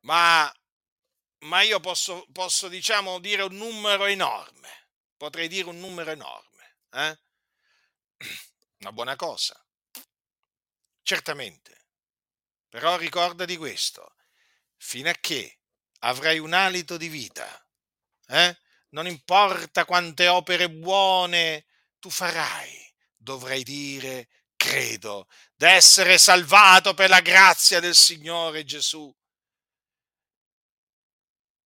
[0.00, 0.52] Ma,
[1.44, 4.88] ma io posso, posso, diciamo, dire un numero enorme.
[5.16, 6.76] Potrei dire un numero enorme.
[6.90, 7.18] Eh?
[8.78, 9.62] Una buona cosa,
[11.02, 11.86] certamente.
[12.68, 14.14] Però ricorda di questo,
[14.76, 15.60] fino a che
[16.00, 17.66] avrai un alito di vita,
[18.26, 18.58] eh?
[18.90, 21.66] non importa quante opere buone
[21.98, 24.28] tu farai, dovrai dire
[24.58, 29.14] credo d'essere salvato per la grazia del Signore Gesù.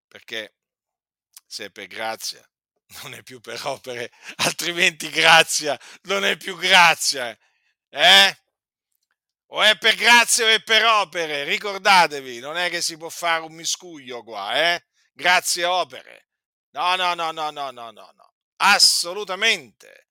[0.07, 0.55] Perché
[1.47, 2.47] se è per grazia,
[3.01, 7.37] non è più per opere, altrimenti grazia non è più grazia.
[7.89, 8.37] Eh?
[9.53, 13.43] O è per grazia o è per opere, ricordatevi, non è che si può fare
[13.43, 14.85] un miscuglio qua, eh?
[15.11, 16.27] Grazie opere.
[16.71, 18.33] No, no, no, no, no, no, no, no.
[18.57, 20.07] Assolutamente.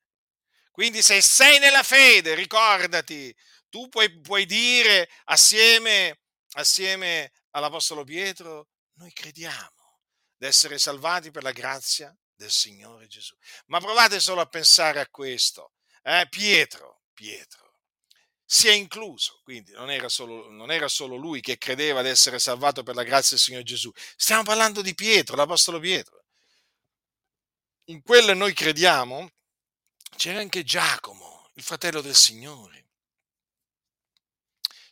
[0.70, 3.34] Quindi se sei nella fede, ricordati,
[3.70, 6.20] tu puoi, puoi dire assieme,
[6.52, 10.00] assieme all'Apostolo Pietro, noi crediamo
[10.36, 13.36] di essere salvati per la grazia del Signore Gesù.
[13.66, 15.74] Ma provate solo a pensare a questo.
[16.02, 17.80] Eh, Pietro, Pietro,
[18.42, 22.38] si è incluso, quindi non era, solo, non era solo lui che credeva di essere
[22.38, 23.92] salvato per la grazia del Signore Gesù.
[24.16, 26.24] Stiamo parlando di Pietro, l'Apostolo Pietro.
[27.90, 29.30] In quello noi crediamo
[30.16, 32.86] c'era anche Giacomo, il fratello del Signore.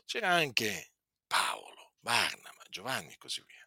[0.04, 0.92] C'era anche
[1.26, 3.66] Paolo, Barnaba, Giovanni e così via.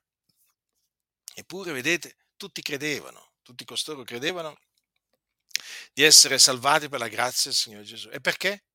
[1.34, 4.58] Eppure, vedete, tutti credevano tutti costoro credevano
[5.94, 8.10] di essere salvati per la grazia del Signore Gesù.
[8.10, 8.66] E perché?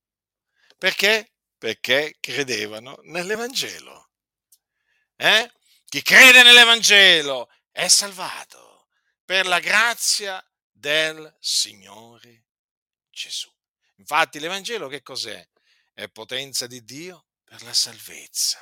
[0.79, 1.33] Perché?
[1.57, 4.11] Perché credevano nell'Evangelo.
[5.17, 5.51] Eh?
[5.87, 8.89] Chi crede nell'Evangelo è salvato
[9.25, 12.47] per la grazia del Signore
[13.11, 13.51] Gesù.
[13.97, 15.47] Infatti l'Evangelo che cos'è?
[15.93, 18.61] È potenza di Dio per la salvezza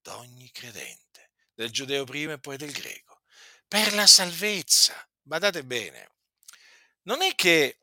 [0.00, 3.22] d'ogni credente, del giudeo prima e poi del greco,
[3.68, 6.10] per la salvezza badate bene,
[7.02, 7.78] non è che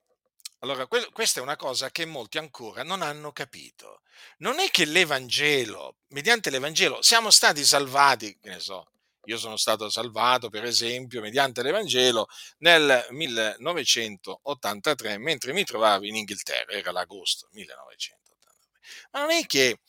[0.63, 4.01] allora, que- questa è una cosa che molti ancora non hanno capito.
[4.37, 8.91] Non è che l'Evangelo, mediante l'Evangelo, siamo stati salvati, che ne so,
[9.25, 12.27] io sono stato salvato, per esempio, mediante l'Evangelo
[12.59, 18.69] nel 1983, mentre mi trovavo in Inghilterra, era l'agosto 1983.
[19.11, 19.79] Ma non è che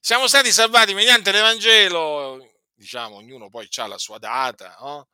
[0.00, 2.38] siamo stati salvati mediante l'Evangelo,
[2.74, 5.08] diciamo, ognuno poi ha la sua data, no?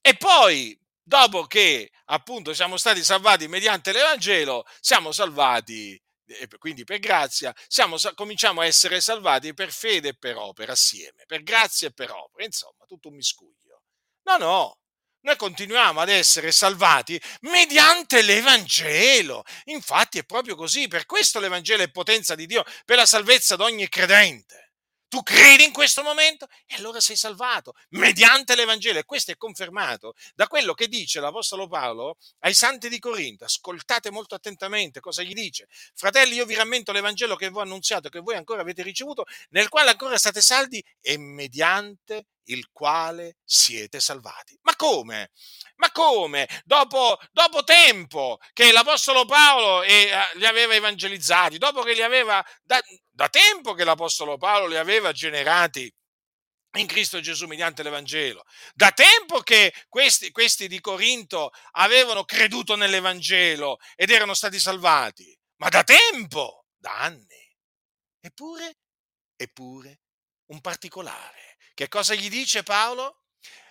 [0.00, 6.98] E poi, dopo che appunto siamo stati salvati mediante l'Evangelo, siamo salvati e quindi per
[6.98, 11.92] grazia, siamo, cominciamo a essere salvati per fede e per opera assieme, per grazia e
[11.92, 13.82] per opera, insomma, tutto un miscuglio.
[14.24, 14.78] No, no,
[15.22, 19.44] noi continuiamo ad essere salvati mediante l'Evangelo.
[19.64, 23.62] Infatti è proprio così, per questo l'Evangelo è potenza di Dio per la salvezza di
[23.62, 24.71] ogni credente.
[25.12, 30.14] Tu credi in questo momento e allora sei salvato mediante l'Evangelo e questo è confermato
[30.34, 33.44] da quello che dice l'Apostolo Paolo ai santi di Corinto.
[33.44, 35.68] Ascoltate molto attentamente cosa gli dice.
[35.94, 39.68] Fratelli, io vi rammento l'Evangelo che vi ho annunziato, che voi ancora avete ricevuto, nel
[39.68, 44.58] quale ancora state saldi e mediante il quale siete salvati.
[44.62, 45.30] Ma come?
[45.76, 46.48] Ma come?
[46.64, 52.80] Dopo, dopo tempo che l'Apostolo Paolo eh, li aveva evangelizzati, dopo che li aveva, da,
[53.10, 55.92] da tempo che l'Apostolo Paolo li aveva generati
[56.78, 58.44] in Cristo Gesù mediante l'Evangelo.
[58.74, 65.68] Da tempo che questi, questi, di Corinto avevano creduto nell'Evangelo ed erano stati salvati, ma
[65.68, 67.50] da tempo, da anni.
[68.20, 68.78] Eppure,
[69.36, 70.00] eppure,
[70.46, 71.51] un particolare.
[71.74, 73.21] Che cosa gli dice Paolo?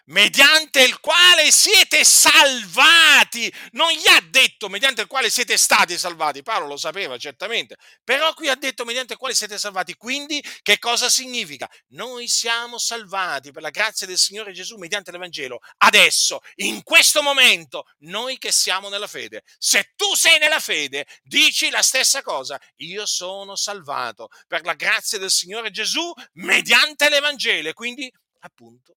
[0.06, 3.52] Mediante il quale siete salvati.
[3.72, 8.34] Non gli ha detto mediante il quale siete stati salvati, Paolo lo sapeva certamente, però
[8.34, 9.96] qui ha detto mediante il quale siete salvati.
[9.96, 11.70] Quindi che cosa significa?
[11.90, 15.60] Noi siamo salvati per la grazia del Signore Gesù mediante l'Evangelo.
[15.78, 19.44] Adesso, in questo momento, noi che siamo nella fede.
[19.58, 22.60] Se tu sei nella fede, dici la stessa cosa.
[22.78, 27.74] Io sono salvato per la grazia del Signore Gesù mediante l'Evangelo.
[27.74, 28.96] Quindi, appunto.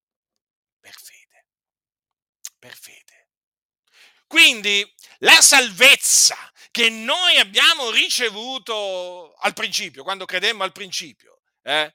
[2.64, 3.28] Per fede.
[4.26, 6.34] Quindi la salvezza
[6.70, 11.94] che noi abbiamo ricevuto al principio, quando credemmo al principio, eh,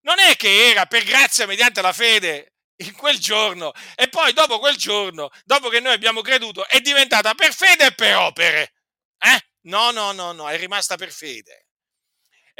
[0.00, 4.58] non è che era per grazia mediante la fede in quel giorno e poi dopo
[4.58, 8.72] quel giorno, dopo che noi abbiamo creduto, è diventata per fede e per opere.
[9.20, 9.40] Eh?
[9.68, 11.67] No, no, no, no, è rimasta per fede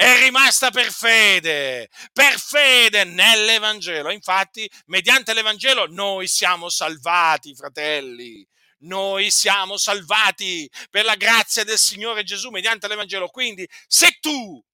[0.01, 4.13] è rimasta per fede, per fede nell'Evangelo.
[4.13, 8.47] Infatti, mediante l'Evangelo noi siamo salvati, fratelli.
[8.83, 13.27] Noi siamo salvati per la grazia del Signore Gesù mediante l'Evangelo.
[13.27, 14.65] Quindi, se tu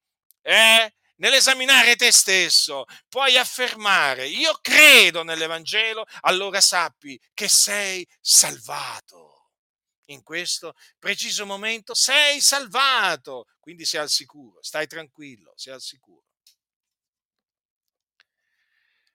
[0.42, 9.33] eh, nell'esaminare te stesso puoi affermare io credo nell'Evangelo, allora sappi che sei salvato
[10.06, 16.26] in questo preciso momento sei salvato, quindi sei al sicuro, stai tranquillo, sei al sicuro.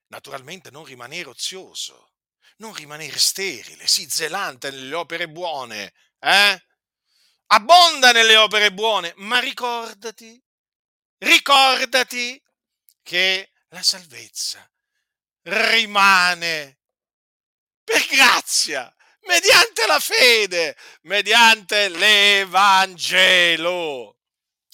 [0.08, 2.14] Naturalmente non rimanere ozioso,
[2.58, 6.64] non rimanere sterile, sii zelante nelle opere buone, eh?
[7.52, 10.42] Abbonda nelle opere buone, ma ricordati,
[11.18, 12.42] ricordati
[13.02, 14.70] che la salvezza
[15.44, 16.80] rimane
[17.84, 23.38] per grazia mediante la fede, mediante l'Evangelo.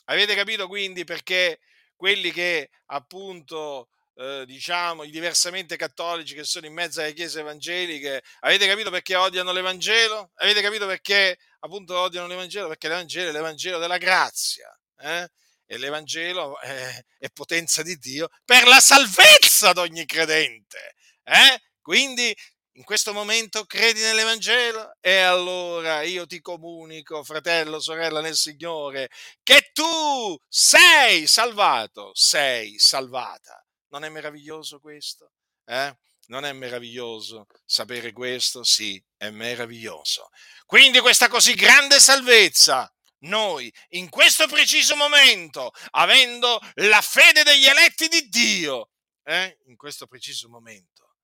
[0.05, 1.59] Avete capito quindi perché
[1.95, 8.23] quelli che appunto eh, diciamo i diversamente cattolici che sono in mezzo alle chiese evangeliche,
[8.41, 10.31] avete capito perché odiano l'Evangelo?
[10.35, 12.67] Avete capito perché appunto odiano l'Evangelo?
[12.67, 14.69] Perché l'Evangelo è l'Evangelo della grazia.
[14.97, 15.27] Eh?
[15.67, 20.93] E l'Evangelo è, è, potenza di Dio per la salvezza di ogni credente.
[21.23, 21.59] Eh?
[21.81, 22.35] Quindi
[22.75, 24.95] in questo momento credi nell'Evangelo?
[24.99, 29.09] E allora io ti comunico, fratello, sorella nel Signore,
[29.43, 33.63] che tu sei salvato, sei salvata.
[33.89, 35.31] Non è meraviglioso questo?
[35.65, 35.95] Eh?
[36.27, 38.63] Non è meraviglioso sapere questo?
[38.63, 40.29] Sì, è meraviglioso.
[40.65, 48.07] Quindi questa così grande salvezza, noi in questo preciso momento, avendo la fede degli eletti
[48.07, 48.89] di Dio,
[49.23, 49.59] eh?
[49.67, 51.14] in questo preciso momento,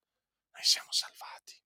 [0.62, 1.60] noi siamo salvati.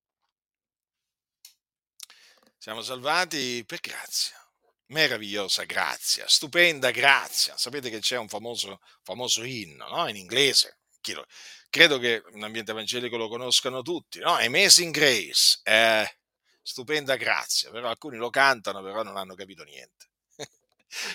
[2.57, 4.39] Siamo salvati per grazia.
[4.87, 7.57] Meravigliosa grazia, stupenda grazia.
[7.57, 10.07] Sapete che c'è un famoso, famoso inno no?
[10.07, 10.77] in inglese.
[11.07, 11.25] Lo,
[11.69, 14.19] credo che in ambiente evangelico lo conoscano tutti.
[14.19, 14.33] No?
[14.35, 15.59] Amazing Grace.
[15.63, 16.09] Eh,
[16.61, 17.71] stupenda grazia.
[17.71, 20.09] Però alcuni lo cantano, però non hanno capito niente.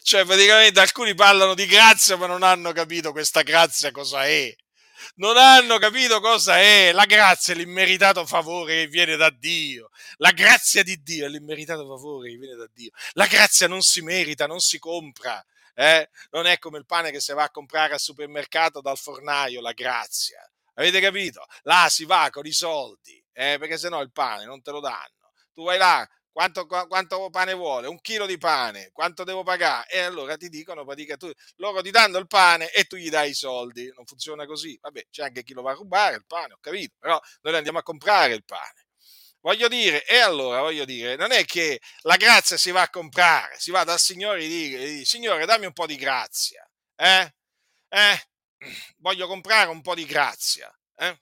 [0.02, 4.54] cioè, praticamente alcuni parlano di grazia, ma non hanno capito questa grazia cosa è
[5.16, 6.92] non hanno capito cosa è.
[6.92, 9.90] La grazia l'immeritato favore che viene da Dio.
[10.16, 12.90] La grazia di Dio è l'immeritato favore che viene da Dio.
[13.12, 15.44] La grazia non si merita, non si compra.
[15.74, 16.09] Eh?
[16.30, 19.72] Non è come il pane che si va a comprare al supermercato dal fornaio, la
[19.72, 20.40] grazia.
[20.74, 21.46] Avete capito?
[21.62, 25.32] Là si va con i soldi, eh, perché sennò il pane non te lo danno.
[25.53, 27.88] Tu vai là, quanto, quanto, pane vuole?
[27.88, 29.88] Un chilo di pane, quanto devo pagare?
[29.90, 33.30] E allora ti dicono, pratica, tu, loro ti danno il pane e tu gli dai
[33.30, 33.90] i soldi.
[33.94, 34.78] Non funziona così.
[34.80, 37.78] Vabbè, c'è anche chi lo va a rubare il pane, ho capito, però noi andiamo
[37.78, 38.86] a comprare il pane.
[39.42, 43.58] Voglio dire, e allora voglio dire, non è che la grazia si va a comprare,
[43.58, 47.34] si va dal Signore e dice, Signore, dammi un po' di grazia, eh?
[47.88, 48.22] Eh?
[48.98, 51.18] Voglio comprare un po' di grazia, eh?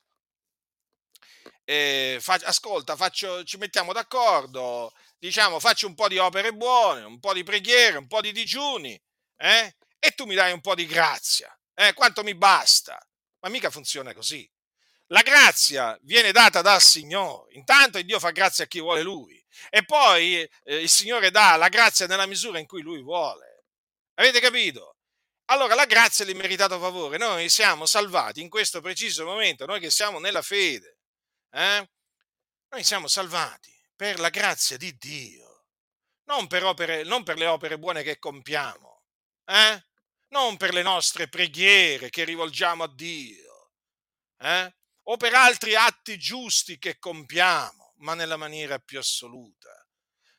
[1.71, 7.21] E fa, ascolta, faccio, ci mettiamo d'accordo, diciamo, faccio un po' di opere buone, un
[7.21, 8.99] po' di preghiere, un po' di digiuni,
[9.37, 9.77] eh?
[9.99, 11.93] E tu mi dai un po' di grazia, eh?
[11.93, 12.99] Quanto mi basta?
[13.41, 14.51] Ma mica funziona così.
[15.09, 17.53] La grazia viene data dal Signore.
[17.53, 19.39] Intanto Dio fa grazia a chi vuole Lui.
[19.69, 23.64] E poi eh, il Signore dà la grazia nella misura in cui Lui vuole.
[24.14, 24.97] Avete capito?
[25.51, 27.19] Allora la grazia è l'immeritato favore.
[27.19, 30.97] Noi siamo salvati in questo preciso momento, noi che siamo nella fede.
[31.51, 31.88] Eh?
[32.70, 35.66] Noi siamo salvati per la grazia di Dio,
[36.24, 39.05] non per, opere, non per le opere buone che compiamo,
[39.46, 39.84] eh?
[40.28, 43.72] non per le nostre preghiere che rivolgiamo a Dio.
[44.40, 44.72] Eh?
[45.11, 49.70] o per altri atti giusti che compiamo, ma nella maniera più assoluta.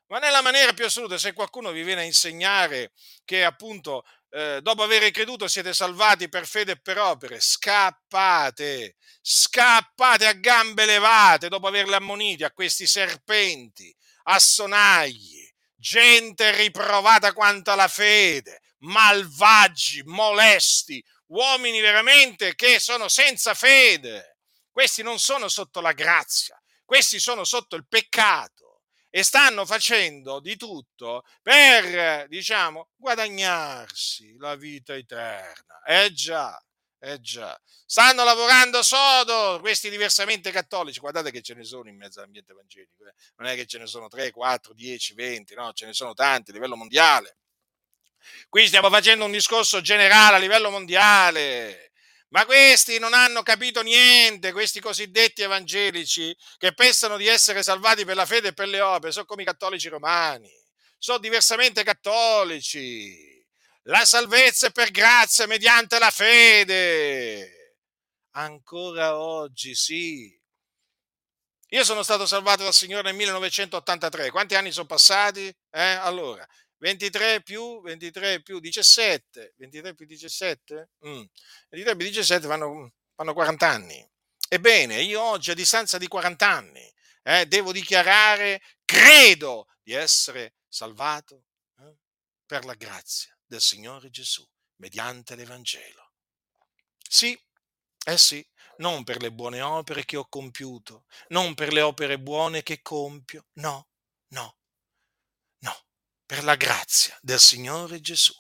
[0.08, 2.92] Ma nella maniera più assoluta, se qualcuno vi viene a insegnare
[3.26, 10.26] che appunto eh, dopo aver creduto siete salvati per fede e per opere, scappate, scappate
[10.28, 17.88] a gambe levate dopo averli ammoniti a questi serpenti, a sonagli, gente riprovata quanto alla
[17.88, 24.38] fede, malvagi, molesti, uomini veramente che sono senza fede.
[24.72, 28.69] Questi non sono sotto la grazia, questi sono sotto il peccato
[29.10, 35.82] e stanno facendo di tutto per, diciamo, guadagnarsi la vita eterna.
[35.86, 36.60] Eh già,
[37.00, 37.60] eh già.
[37.86, 41.00] Stanno lavorando sodo questi diversamente cattolici.
[41.00, 43.06] Guardate che ce ne sono in mezzo all'ambiente evangelico.
[43.08, 43.14] Eh.
[43.38, 46.52] Non è che ce ne sono 3, 4, 10, 20, no, ce ne sono tanti
[46.52, 47.38] a livello mondiale.
[48.50, 51.89] Qui stiamo facendo un discorso generale a livello mondiale.
[52.30, 58.16] Ma questi non hanno capito niente, questi cosiddetti evangelici che pensano di essere salvati per
[58.16, 60.52] la fede e per le opere, sono come i cattolici romani,
[60.98, 63.28] sono diversamente cattolici.
[63.84, 67.78] La salvezza è per grazia mediante la fede.
[68.32, 70.40] Ancora oggi sì.
[71.72, 74.30] Io sono stato salvato dal Signore nel 1983.
[74.30, 75.48] Quanti anni sono passati?
[75.72, 75.82] Eh?
[75.82, 76.48] Allora,
[76.80, 80.90] 23 più 23 più 17, 23 più 17?
[81.06, 81.24] Mm.
[81.70, 84.10] 23 più 17 fanno, fanno 40 anni.
[84.48, 91.46] Ebbene, io oggi a distanza di 40 anni eh, devo dichiarare, credo di essere salvato
[91.80, 91.96] eh,
[92.46, 96.14] per la grazia del Signore Gesù, mediante l'Evangelo.
[97.08, 97.40] Sì,
[98.06, 98.46] eh sì,
[98.78, 103.48] non per le buone opere che ho compiuto, non per le opere buone che compio,
[103.54, 103.90] no,
[104.30, 104.59] no,
[106.30, 108.32] per la grazia del Signore Gesù.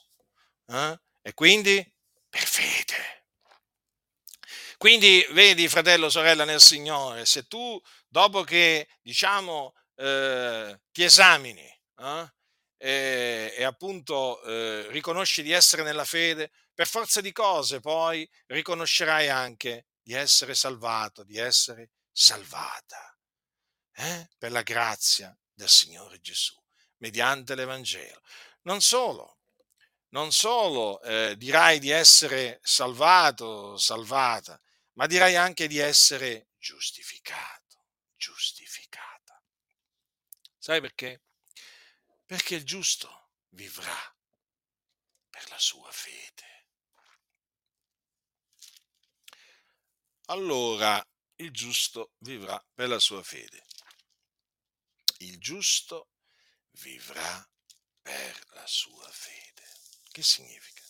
[0.68, 1.00] Eh?
[1.24, 1.84] E quindi
[2.30, 3.26] per fede.
[4.78, 11.68] Quindi vedi, fratello, sorella nel Signore, se tu dopo che diciamo eh, ti esamini
[11.98, 12.34] eh,
[12.78, 19.30] e, e, appunto eh, riconosci di essere nella fede, per forza di cose poi riconoscerai
[19.30, 23.18] anche di essere salvato, di essere salvata
[23.94, 26.56] eh, per la grazia del Signore Gesù
[27.00, 28.22] mediante l'Evangelo.
[28.62, 29.39] Non solo,
[30.10, 34.60] non solo eh, dirai di essere salvato, salvata,
[34.93, 37.86] ma dirai anche di essere giustificato,
[38.16, 39.41] giustificata.
[40.58, 41.24] Sai perché?
[42.26, 44.16] Perché il giusto vivrà
[45.30, 46.68] per la sua fede.
[50.26, 51.04] Allora
[51.38, 53.64] il giusto vivrà per la sua fede.
[55.20, 56.09] Il giusto
[56.82, 57.47] vivrà
[58.01, 59.63] per la sua fede.
[60.11, 60.82] Che significa?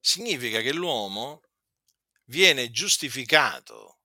[0.00, 1.42] Significa che l'uomo
[2.24, 4.00] viene giustificato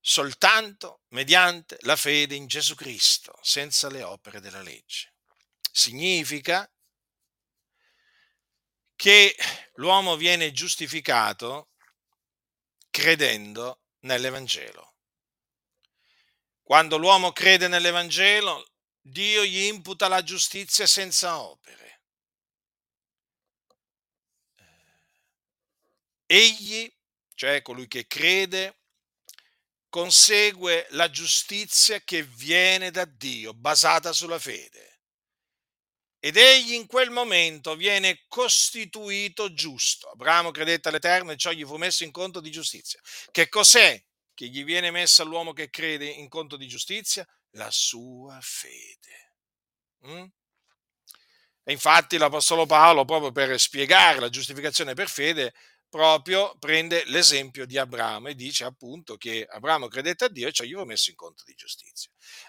[0.00, 5.14] soltanto mediante la fede in Gesù Cristo, senza le opere della legge.
[5.70, 6.70] Significa
[8.96, 9.36] che
[9.74, 11.72] l'uomo viene giustificato
[12.90, 14.87] credendo nell'Evangelo.
[16.68, 18.62] Quando l'uomo crede nell'Evangelo,
[19.00, 22.02] Dio gli imputa la giustizia senza opere.
[26.26, 26.86] Egli,
[27.34, 28.80] cioè colui che crede,
[29.88, 35.00] consegue la giustizia che viene da Dio, basata sulla fede.
[36.20, 40.10] ed egli in quel momento viene costituito giusto.
[40.10, 43.00] Abramo credette all'Eterno e ciò gli fu messo in conto di giustizia.
[43.30, 44.02] Che cos'è
[44.38, 47.26] che gli viene messo all'uomo che crede in conto di giustizia?
[47.56, 49.32] La sua fede.
[50.06, 50.26] Mm?
[51.64, 55.52] E infatti l'Apostolo Paolo, proprio per spiegare la giustificazione per fede,
[55.88, 60.62] proprio prende l'esempio di Abramo e dice appunto che Abramo credette a Dio e ciò
[60.62, 62.08] gli fu messo in conto di giustizia.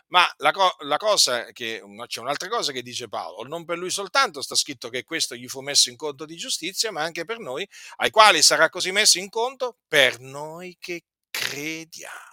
[0.10, 3.90] Ma la, co- la cosa che, c'è un'altra cosa che dice Paolo, non per lui
[3.90, 7.40] soltanto sta scritto che questo gli fu messo in conto di giustizia, ma anche per
[7.40, 12.30] noi, ai quali sarà così messo in conto per noi che crediamo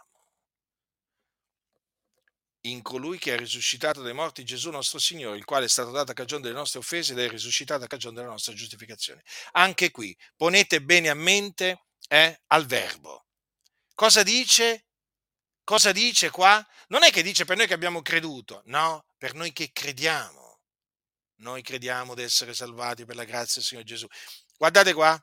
[2.66, 6.11] in colui che è risuscitato dai morti Gesù nostro Signore, il quale è stato dato
[6.11, 9.22] a cagione delle nostre offese ed è risuscitato a cagione della nostra giustificazione.
[9.53, 13.26] Anche qui ponete bene a mente eh, al verbo.
[13.94, 14.86] Cosa dice?
[15.64, 16.64] Cosa dice qua?
[16.88, 20.61] Non è che dice per noi che abbiamo creduto, no, per noi che crediamo.
[21.38, 24.07] Noi crediamo di essere salvati per la grazia del Signore Gesù.
[24.57, 25.20] Guardate qua,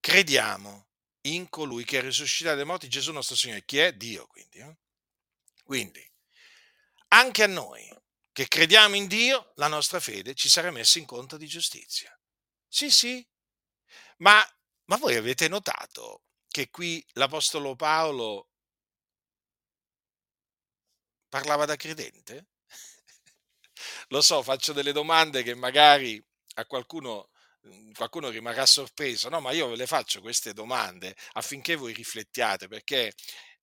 [0.00, 0.85] crediamo
[1.34, 4.58] in colui che è risuscitato dai morti Gesù nostro Signore, chi è Dio quindi.
[4.58, 4.76] Eh?
[5.64, 6.12] Quindi,
[7.08, 7.92] anche a noi
[8.32, 12.16] che crediamo in Dio, la nostra fede ci sarà messa in conto di giustizia.
[12.68, 13.26] Sì, sì,
[14.18, 14.44] ma,
[14.84, 18.50] ma voi avete notato che qui l'Apostolo Paolo
[21.28, 22.48] parlava da credente?
[24.08, 26.22] Lo so, faccio delle domande che magari
[26.54, 27.30] a qualcuno,
[27.94, 29.40] qualcuno rimarrà sorpreso, no?
[29.40, 33.12] Ma io le faccio queste domande affinché voi riflettiate, perché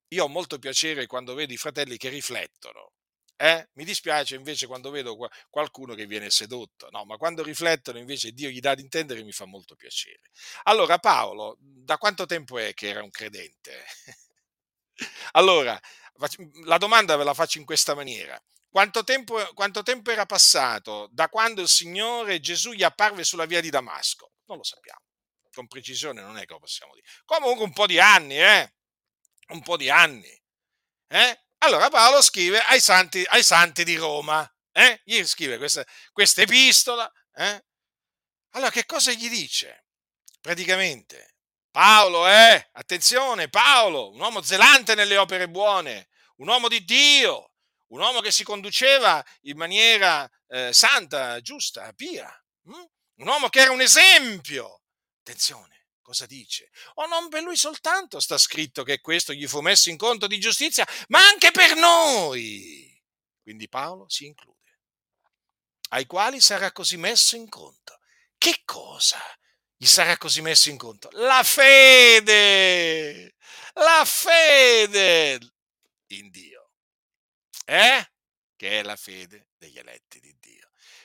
[0.10, 2.92] io ho molto piacere quando vedo i fratelli che riflettono.
[3.36, 3.70] Eh?
[3.74, 5.18] Mi dispiace invece quando vedo
[5.50, 9.32] qualcuno che viene sedotto, no, ma quando riflettono invece Dio gli dà ad intendere mi
[9.32, 10.22] fa molto piacere.
[10.64, 13.84] Allora Paolo, da quanto tempo è che era un credente?
[15.34, 15.80] allora,
[16.66, 18.42] la domanda ve la faccio in questa maniera.
[18.74, 23.62] Quanto tempo, quanto tempo era passato da quando il Signore Gesù gli apparve sulla via
[23.62, 24.32] di Damasco?
[24.48, 25.06] Non lo sappiamo.
[25.54, 27.06] Con precisione non è che lo possiamo dire.
[27.24, 28.74] Comunque un po' di anni, eh?
[29.50, 30.44] Un po' di anni.
[31.08, 31.42] Eh?
[31.60, 35.00] Allora Paolo scrive ai santi, ai santi di Roma, eh?
[35.04, 37.08] gli scrive questa, questa epistola.
[37.36, 37.64] Eh?
[38.54, 39.86] Allora che cosa gli dice?
[40.42, 41.36] Praticamente,
[41.70, 47.53] Paolo, eh, attenzione, Paolo, un uomo zelante nelle opere buone, un uomo di Dio,
[47.94, 52.28] un uomo che si conduceva in maniera eh, santa, giusta, pia,
[52.64, 52.84] hm?
[53.18, 54.82] un uomo che era un esempio.
[55.20, 55.74] Attenzione,
[56.04, 56.70] Cosa dice?
[56.96, 60.38] O non per lui soltanto sta scritto che questo gli fu messo in conto di
[60.38, 63.02] giustizia, ma anche per noi.
[63.42, 64.82] Quindi Paolo si include.
[65.92, 68.00] Ai quali sarà così messo in conto.
[68.38, 69.22] Che cosa
[69.78, 71.08] gli sarà così messo in conto?
[71.14, 73.36] La fede!
[73.76, 75.40] La fede
[76.08, 76.53] in Dio.
[77.66, 78.12] Eh?
[78.56, 80.64] Che è la fede degli eletti di Dio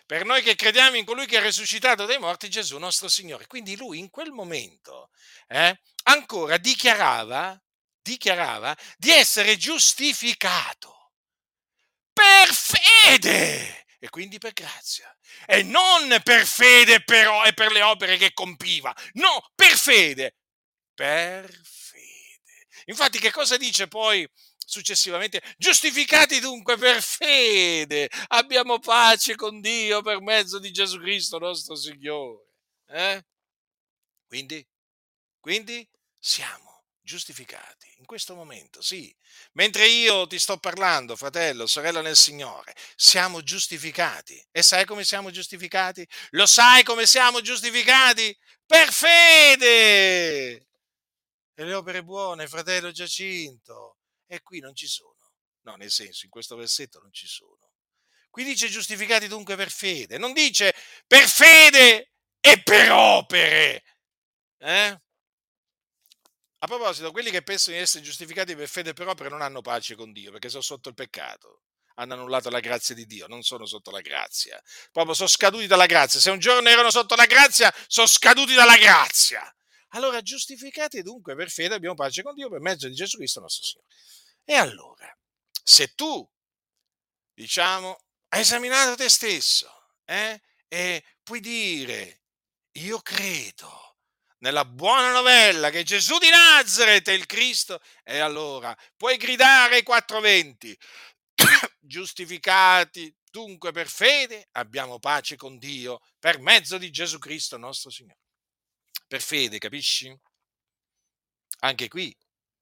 [0.09, 3.47] per noi che crediamo in colui che è risuscitato dai morti, Gesù nostro Signore.
[3.47, 5.11] Quindi lui in quel momento
[5.49, 7.63] eh, ancora dichiarava,
[8.01, 11.13] dichiarava di essere giustificato
[12.11, 15.15] per fede e quindi per grazia.
[15.45, 20.37] E non per fede però e per le opere che compiva, no, per fede,
[20.95, 22.67] per fede.
[22.87, 24.27] Infatti che cosa dice poi
[24.69, 31.75] successivamente, giustificati dunque per fede, abbiamo pace con Dio per mezzo di Gesù Cristo nostro
[31.75, 32.45] Signore.
[32.87, 33.25] Eh?
[34.27, 34.67] Quindi,
[35.41, 35.89] quindi
[36.19, 39.15] siamo giustificati in questo momento, sì.
[39.53, 44.47] Mentre io ti sto parlando, fratello, sorella nel Signore, siamo giustificati.
[44.51, 46.07] E sai come siamo giustificati?
[46.31, 48.37] Lo sai come siamo giustificati?
[48.67, 50.67] Per fede!
[51.55, 53.98] E le opere buone, fratello Giacinto,
[54.29, 55.17] e qui non ci sono.
[55.63, 57.73] No, nel senso, in questo versetto non ci sono.
[58.31, 60.75] Qui dice giustificati dunque per fede, non dice
[61.07, 63.83] per fede e per opere.
[64.59, 65.01] Eh?
[66.61, 69.61] A proposito, quelli che pensano di essere giustificati per fede e per opere non hanno
[69.61, 71.63] pace con Dio perché sono sotto il peccato.
[71.95, 74.63] Hanno annullato la grazia di Dio, non sono sotto la grazia.
[74.93, 76.21] Proprio sono scaduti dalla grazia.
[76.21, 79.53] Se un giorno erano sotto la grazia, sono scaduti dalla grazia.
[79.93, 83.65] Allora, giustificati dunque per fede abbiamo pace con Dio per mezzo di Gesù Cristo nostro
[83.65, 83.89] Signore.
[84.45, 85.19] E allora,
[85.63, 86.29] se tu,
[87.33, 89.71] diciamo, hai esaminato te stesso
[90.05, 92.23] eh, e puoi dire,
[92.73, 93.97] io credo
[94.39, 99.83] nella buona novella che Gesù di Nazareth è il Cristo, e allora puoi gridare ai
[99.83, 100.77] quattro venti,
[101.81, 108.21] giustificati dunque per fede, abbiamo pace con Dio per mezzo di Gesù Cristo nostro Signore.
[109.09, 110.15] Per fede, capisci?
[111.61, 112.15] Anche qui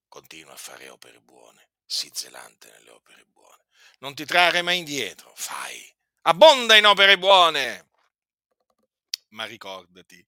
[0.08, 3.64] continua a fare opere buone sii zelante nelle opere buone.
[3.98, 5.94] Non ti trarre mai indietro, fai.
[6.22, 7.84] Abbonda in opere buone.
[9.30, 10.24] ma ricordati,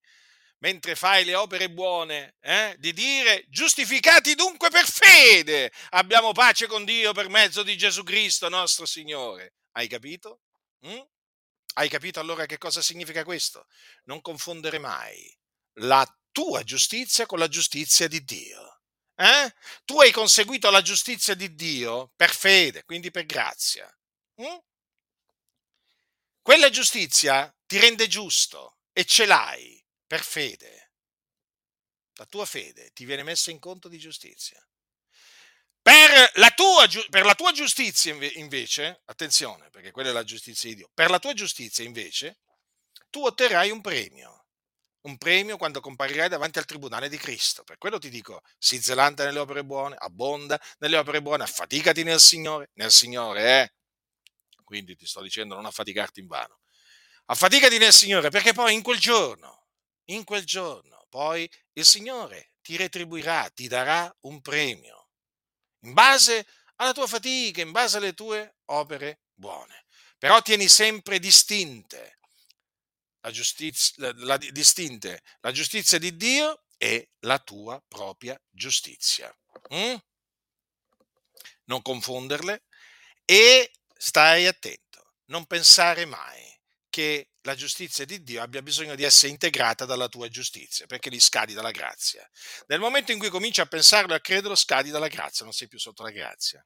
[0.59, 6.85] mentre fai le opere buone, eh, di dire giustificati dunque per fede, abbiamo pace con
[6.85, 9.53] Dio per mezzo di Gesù Cristo nostro Signore.
[9.71, 10.41] Hai capito?
[10.85, 10.99] Mm?
[11.75, 13.67] Hai capito allora che cosa significa questo?
[14.03, 15.38] Non confondere mai
[15.79, 18.81] la tua giustizia con la giustizia di Dio.
[19.15, 19.53] Eh?
[19.83, 23.85] Tu hai conseguito la giustizia di Dio per fede, quindi per grazia.
[24.41, 24.57] Mm?
[26.41, 30.93] Quella giustizia ti rende giusto e ce l'hai per fede.
[32.13, 34.65] La tua fede ti viene messa in conto di giustizia.
[35.81, 40.75] Per la, tua, per la tua giustizia invece, attenzione, perché quella è la giustizia di
[40.75, 42.39] Dio, per la tua giustizia invece,
[43.09, 44.38] tu otterrai un premio
[45.01, 47.63] un premio quando comparirai davanti al tribunale di Cristo.
[47.63, 52.19] Per quello ti dico, sii zelante nelle opere buone, abbonda nelle opere buone, affaticati nel
[52.19, 53.73] Signore, nel Signore, eh?
[54.63, 56.59] Quindi ti sto dicendo non affaticarti in vano.
[57.25, 59.67] Affaticati nel Signore perché poi in quel giorno,
[60.05, 65.09] in quel giorno, poi il Signore ti retribuirà, ti darà un premio
[65.81, 66.45] in base
[66.75, 69.85] alla tua fatica, in base alle tue opere buone.
[70.17, 72.18] Però tieni sempre distinte
[73.21, 79.35] la giustizia, la, la, distinte la giustizia di Dio e la tua propria giustizia.
[79.73, 79.95] Mm?
[81.65, 82.63] Non confonderle
[83.25, 86.57] e stai attento, non pensare mai
[86.89, 91.19] che la giustizia di Dio abbia bisogno di essere integrata dalla tua giustizia, perché li
[91.19, 92.27] scadi dalla grazia.
[92.67, 95.67] Nel momento in cui cominci a pensarlo e a crederlo, scadi dalla grazia, non sei
[95.67, 96.65] più sotto la grazia.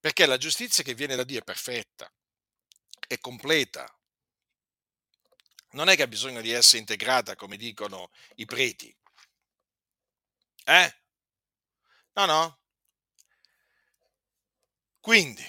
[0.00, 2.12] Perché la giustizia che viene da Dio è perfetta,
[3.06, 3.86] è completa.
[5.76, 8.94] Non è che ha bisogno di essere integrata, come dicono i preti.
[10.64, 10.96] Eh?
[12.14, 12.58] No, no.
[14.98, 15.46] Quindi,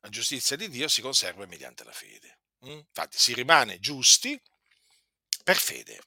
[0.00, 2.40] la giustizia di Dio si conserva mediante la fede.
[2.66, 2.78] Mm?
[2.78, 4.40] Infatti, si rimane giusti
[5.44, 6.00] per fede.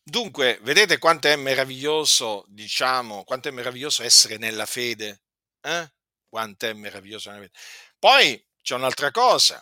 [0.00, 5.22] Dunque, vedete quanto è meraviglioso, diciamo, quanto è meraviglioso essere nella fede?
[5.60, 5.92] Eh?
[6.28, 7.58] Quanto è meraviglioso nella fede.
[7.98, 9.60] Poi c'è un'altra cosa.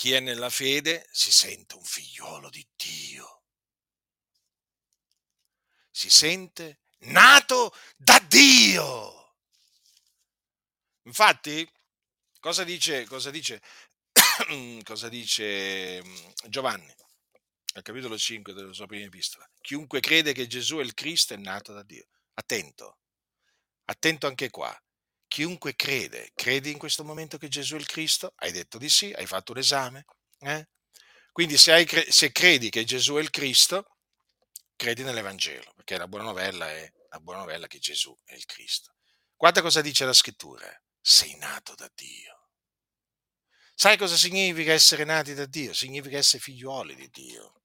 [0.00, 3.42] Chi è nella fede si sente un figliolo di Dio.
[5.90, 9.36] Si sente nato da Dio.
[11.02, 11.70] Infatti,
[12.38, 13.60] cosa dice, cosa dice,
[14.84, 16.94] cosa dice mm, Giovanni?
[17.74, 19.46] Al capitolo 5 della sua prima epistola.
[19.60, 22.06] Chiunque crede che Gesù è il Cristo è nato da Dio.
[22.32, 23.00] Attento,
[23.84, 24.74] attento anche qua.
[25.30, 28.32] Chiunque crede, credi in questo momento che Gesù è il Cristo?
[28.34, 30.04] Hai detto di sì, hai fatto l'esame.
[30.40, 30.66] Eh?
[31.30, 33.98] Quindi se, hai, se credi che Gesù è il Cristo,
[34.74, 38.96] credi nell'Evangelo, perché la buona novella è la buona novella che Gesù è il Cristo.
[39.36, 40.66] Guarda cosa dice la scrittura.
[41.00, 42.48] Sei nato da Dio.
[43.72, 45.72] Sai cosa significa essere nati da Dio?
[45.72, 47.59] Significa essere figliuoli di Dio.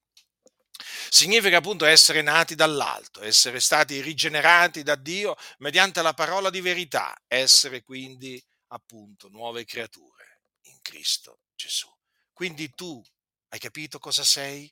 [1.09, 7.15] Significa appunto essere nati dall'alto, essere stati rigenerati da Dio mediante la parola di verità,
[7.27, 11.89] essere quindi appunto nuove creature in Cristo Gesù.
[12.33, 13.01] Quindi tu
[13.49, 14.71] hai capito cosa sei?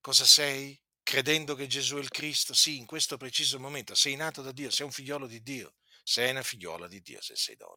[0.00, 0.80] Cosa sei?
[1.02, 2.54] Credendo che Gesù è il Cristo?
[2.54, 6.30] Sì, in questo preciso momento sei nato da Dio, sei un figliolo di Dio, sei
[6.30, 7.76] una figliola di Dio se sei donna.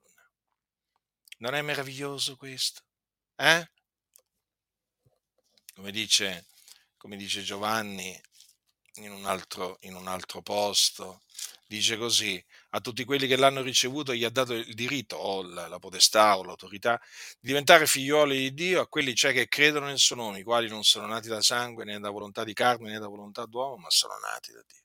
[1.39, 2.83] Non è meraviglioso questo?
[3.35, 3.67] Eh?
[5.73, 6.47] Come dice,
[6.97, 8.19] come dice Giovanni
[8.95, 11.21] in un, altro, in un altro posto,
[11.65, 15.67] dice così, a tutti quelli che l'hanno ricevuto gli ha dato il diritto o la,
[15.67, 16.99] la potestà o l'autorità
[17.39, 20.67] di diventare figlioli di Dio, a quelli cioè che credono nel suo nome, i quali
[20.67, 23.89] non sono nati da sangue né da volontà di carne né da volontà d'uomo, ma
[23.89, 24.81] sono nati da Dio.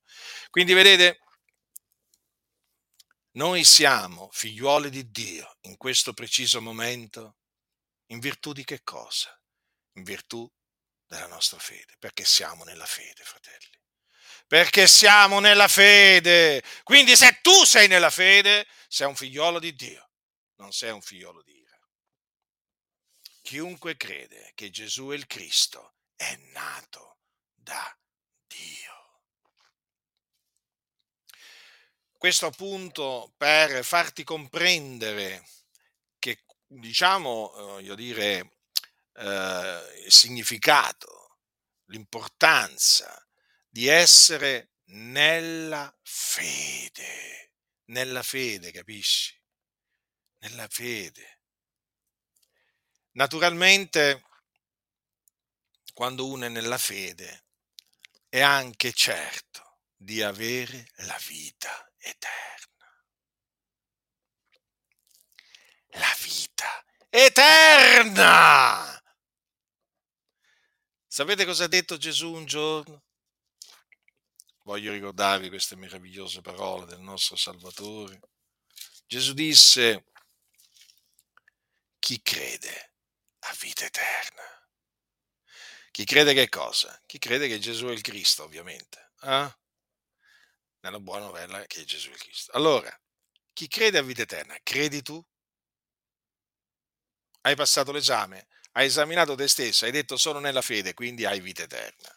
[0.51, 1.19] Quindi vedete,
[3.33, 7.37] noi siamo figliuoli di Dio in questo preciso momento
[8.07, 9.37] in virtù di che cosa?
[9.95, 10.49] In virtù
[11.07, 13.75] della nostra fede, perché siamo nella fede, fratelli.
[14.47, 16.63] Perché siamo nella fede.
[16.85, 20.11] Quindi se tu sei nella fede, sei un figliolo di Dio,
[20.57, 21.79] non sei un figliolo di ira.
[23.43, 27.19] Chiunque crede che Gesù è il Cristo è nato
[27.55, 27.97] da
[28.47, 29.21] Dio.
[32.17, 35.47] Questo appunto per farti comprendere
[36.19, 38.56] che, diciamo, eh, io dire,
[39.17, 41.39] eh, il significato,
[41.87, 43.27] l'importanza
[43.69, 47.53] di essere nella fede,
[47.87, 49.35] nella fede, capisci?
[50.39, 51.41] Nella fede.
[53.13, 54.23] Naturalmente,
[55.95, 57.45] quando uno è nella fede,
[58.29, 63.05] è anche certo di avere la vita eterna.
[65.93, 68.86] La vita eterna.
[71.17, 73.03] Sapete cosa ha detto Gesù un giorno?
[74.65, 78.21] Voglio ricordarvi queste meravigliose parole del nostro Salvatore.
[79.07, 80.05] Gesù disse,
[81.99, 82.93] chi crede
[83.39, 84.43] ha vita eterna.
[85.91, 87.03] Chi crede che cosa?
[87.07, 89.13] Chi crede che Gesù è il Cristo, ovviamente.
[89.23, 89.57] Eh?
[90.81, 92.53] Nella buona novella che Gesù è il Cristo.
[92.53, 92.95] Allora,
[93.55, 95.27] chi crede a vita eterna, credi tu?
[97.41, 101.63] Hai passato l'esame, hai esaminato te stesso, hai detto sono nella fede, quindi hai vita
[101.63, 102.15] eterna.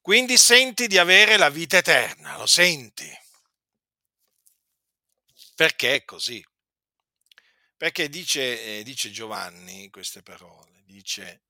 [0.00, 3.10] Quindi senti di avere la vita eterna, lo senti.
[5.54, 6.44] Perché è così?
[7.76, 11.42] Perché dice, eh, dice Giovanni queste parole, dice,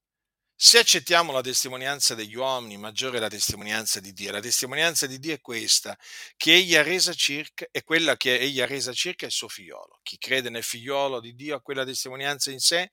[0.57, 4.33] se accettiamo la testimonianza degli uomini, maggiore è la testimonianza di Dio.
[4.33, 5.97] La testimonianza di Dio è questa,
[6.37, 10.01] che egli ha resa circa, è quella che egli ha resa circa il suo figliolo.
[10.03, 12.93] Chi crede nel figliolo di Dio ha quella testimonianza in sé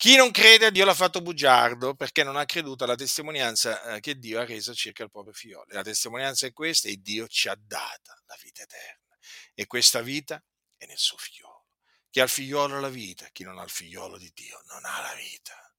[0.00, 4.00] chi non crede a Dio l'ha fatto bugiardo perché non ha creduto alla testimonianza eh,
[4.00, 5.62] che Dio ha reso circa il proprio figlio.
[5.68, 9.14] La testimonianza è questa e Dio ci ha data la vita eterna.
[9.52, 10.42] E questa vita
[10.78, 11.66] è nel suo figliolo.
[12.08, 14.86] Chi ha il figliolo ha la vita, chi non ha il figliolo di Dio non
[14.86, 15.70] ha la vita.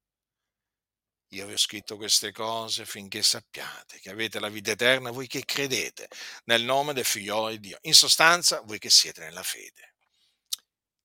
[1.29, 5.43] Io vi ho scritto queste cose finché sappiate che avete la vita eterna voi che
[5.45, 6.07] credete
[6.43, 7.79] nel nome del figliolo di Dio.
[7.81, 9.95] In sostanza, voi che siete nella fede.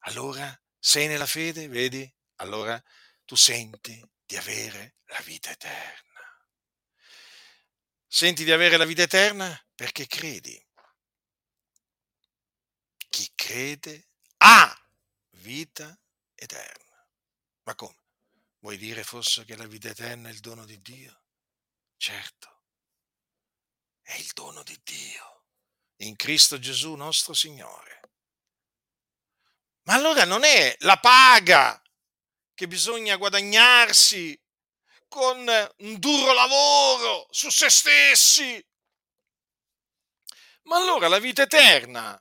[0.00, 2.06] Allora, sei nella fede, vedi?
[2.40, 2.78] Allora
[3.26, 6.04] tu senti di avere la vita eterna.
[8.06, 10.64] Senti di avere la vita eterna perché credi.
[13.08, 14.08] Chi crede
[14.38, 14.88] ha
[15.30, 15.98] vita
[16.34, 17.06] eterna.
[17.64, 18.04] Ma come?
[18.60, 21.22] Vuoi dire forse che la vita eterna è il dono di Dio?
[21.96, 22.62] Certo,
[24.02, 25.44] è il dono di Dio
[26.00, 28.00] in Cristo Gesù nostro Signore.
[29.82, 31.80] Ma allora non è la paga
[32.56, 34.36] che bisogna guadagnarsi
[35.06, 35.46] con
[35.76, 38.66] un duro lavoro su se stessi.
[40.62, 42.20] Ma allora la vita eterna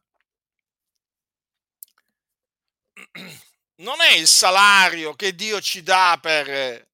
[3.78, 6.86] non è il salario che Dio ci dà per,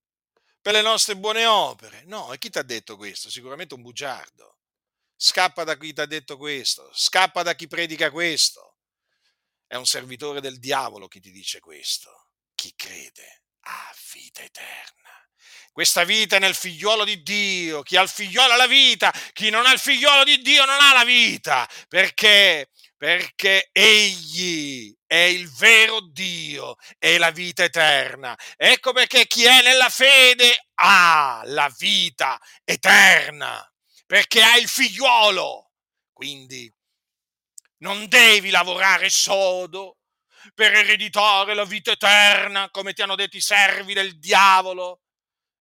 [0.61, 2.03] per le nostre buone opere.
[2.05, 3.29] No, e chi ti ha detto questo?
[3.31, 4.59] Sicuramente un bugiardo.
[5.15, 8.77] Scappa da chi ti ha detto questo, scappa da chi predica questo.
[9.65, 12.30] È un servitore del diavolo chi ti dice questo
[12.61, 15.09] chi crede ha vita eterna.
[15.71, 17.81] Questa vita è nel figliolo di Dio.
[17.81, 20.79] Chi ha il figliolo ha la vita, chi non ha il figliolo di Dio non
[20.79, 21.67] ha la vita.
[21.87, 22.69] Perché?
[22.95, 28.37] Perché egli è il vero Dio e la vita eterna.
[28.55, 33.67] Ecco perché chi è nella fede ha la vita eterna.
[34.05, 35.71] Perché ha il figliolo.
[36.13, 36.71] Quindi
[37.77, 39.97] non devi lavorare sodo,
[40.53, 45.01] per ereditare la vita eterna, come ti hanno detto i servi del diavolo.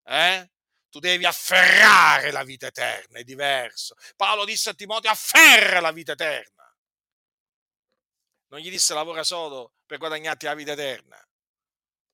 [0.04, 0.50] Eh?
[0.90, 3.96] Tu devi afferrare la vita eterna, è diverso.
[4.16, 6.64] Paolo disse a Timoteo, afferra la vita eterna.
[8.48, 11.24] Non gli disse lavora solo per guadagnarti la vita eterna.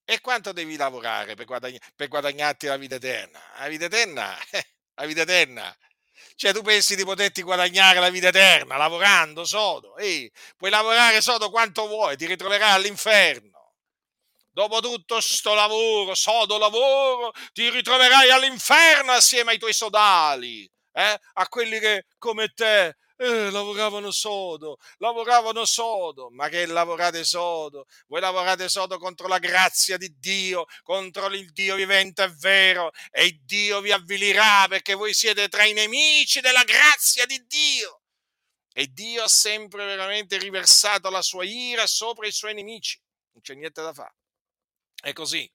[0.04, 3.42] E quanto devi lavorare per, guadagn- per guadagnarti la vita eterna?
[3.58, 4.38] La vita eterna,
[4.96, 5.76] la vita eterna
[6.36, 9.98] cioè, tu pensi di poterti guadagnare la vita eterna lavorando sodo?
[9.98, 13.74] Ehi, puoi lavorare sodo quanto vuoi, ti ritroverai all'inferno.
[14.52, 21.20] Dopo tutto sto lavoro, sodo lavoro, ti ritroverai all'inferno assieme ai tuoi sodali, eh?
[21.34, 27.86] a quelli che come te eh, lavoravano sodo, lavoravano sodo, ma che lavorate sodo?
[28.08, 33.40] Voi lavorate sodo contro la grazia di Dio, contro il Dio vivente e vero, e
[33.44, 38.02] Dio vi avvilirà perché voi siete tra i nemici della grazia di Dio.
[38.74, 43.00] E Dio ha sempre veramente riversato la sua ira sopra i suoi nemici,
[43.32, 44.16] non c'è niente da fare.
[45.02, 45.50] È così.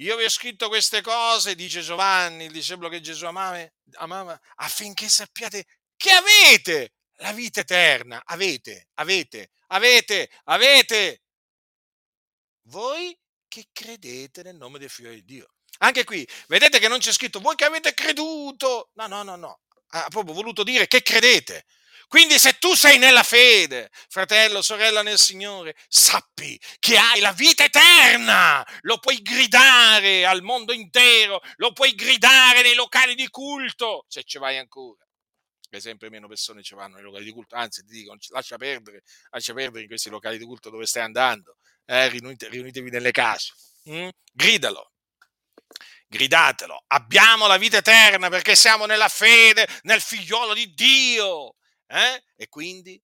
[0.00, 5.08] Io vi ho scritto queste cose, dice Giovanni, il discepolo che Gesù amava, amava affinché
[5.08, 8.22] sappiate che avete la vita eterna.
[8.24, 11.22] Avete, avete, avete, avete.
[12.68, 13.16] Voi
[13.48, 15.50] che credete nel nome del figlio di Dio.
[15.78, 18.90] Anche qui, vedete che non c'è scritto voi che avete creduto.
[18.94, 19.60] No, no, no, no.
[19.88, 21.64] Ha proprio voluto dire che credete.
[22.08, 27.64] Quindi se tu sei nella fede, fratello, sorella nel Signore, sappi che hai la vita
[27.64, 34.22] eterna, lo puoi gridare al mondo intero, lo puoi gridare nei locali di culto, se
[34.22, 35.05] ci vai ancora
[35.70, 39.54] sempre meno persone ci vanno nei locali di culto, anzi ti dicono lascia perdere, lascia
[39.54, 43.52] perdere in questi locali di culto dove stai andando, eh, riunite, riunitevi nelle case,
[43.88, 44.08] mm?
[44.32, 44.92] gridalo,
[46.06, 51.56] gridatelo, abbiamo la vita eterna perché siamo nella fede, nel figliolo di Dio,
[51.86, 52.24] eh?
[52.36, 53.00] e quindi,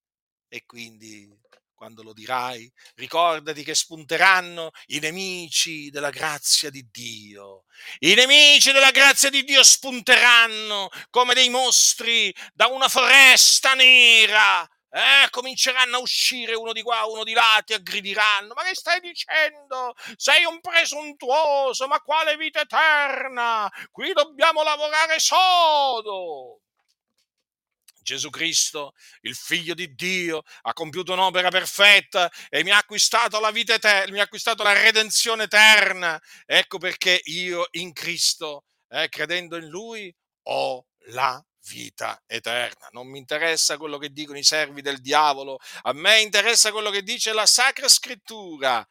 [0.47, 1.41] e quindi
[1.83, 7.65] quando lo dirai, ricordati che spunteranno i nemici della grazia di Dio.
[7.99, 14.65] I nemici della grazia di Dio spunteranno come dei mostri da una foresta nera.
[14.89, 18.53] Eh, cominceranno a uscire uno di qua, uno di là, ti aggridiranno.
[18.53, 19.93] Ma che stai dicendo?
[20.15, 23.69] Sei un presuntuoso, ma quale vita eterna?
[23.91, 26.62] Qui dobbiamo lavorare sodo.
[28.03, 33.49] Gesù Cristo, il figlio di Dio, ha compiuto un'opera perfetta e mi ha acquistato la
[33.49, 36.21] vita eterna, mi ha acquistato la redenzione eterna.
[36.45, 42.89] Ecco perché io in Cristo, eh, credendo in Lui, ho la vita eterna.
[42.91, 47.01] Non mi interessa quello che dicono i servi del diavolo, a me interessa quello che
[47.01, 48.85] dice la Sacra Scrittura.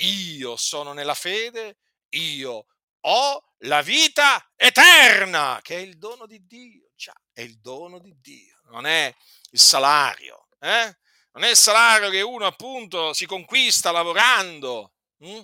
[0.00, 1.78] Io sono nella fede,
[2.10, 2.66] io
[3.00, 6.87] ho la vita eterna, che è il dono di Dio.
[6.98, 9.14] Già, è il dono di Dio non è
[9.50, 10.98] il salario, eh?
[11.32, 15.40] non è il salario che uno appunto si conquista lavorando, hm?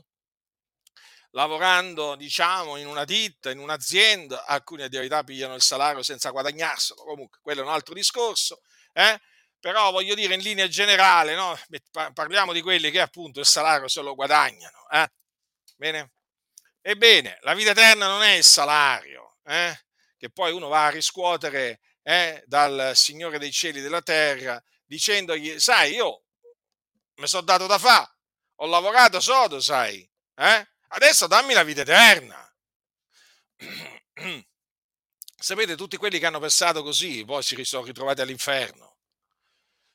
[1.30, 7.04] lavorando diciamo in una ditta, in un'azienda, alcuni a verità pigliano il salario senza guadagnarselo,
[7.04, 8.60] comunque quello è un altro discorso,
[8.92, 9.20] eh?
[9.60, 11.56] però voglio dire in linea generale, no?
[12.12, 15.08] parliamo di quelli che appunto il salario se lo guadagnano, eh?
[15.76, 16.10] Bene?
[16.80, 19.84] Ebbene, la vita eterna non è il salario, eh?
[20.16, 25.58] Che poi uno va a riscuotere eh, dal Signore dei cieli e della terra, dicendogli,
[25.58, 26.24] sai, io
[27.16, 28.08] mi sono dato da fa,
[28.56, 30.68] ho lavorato sodo, sai, eh?
[30.88, 32.40] adesso dammi la vita eterna.
[35.36, 38.96] Sapete, tutti quelli che hanno pensato così poi si sono ritrovati all'inferno.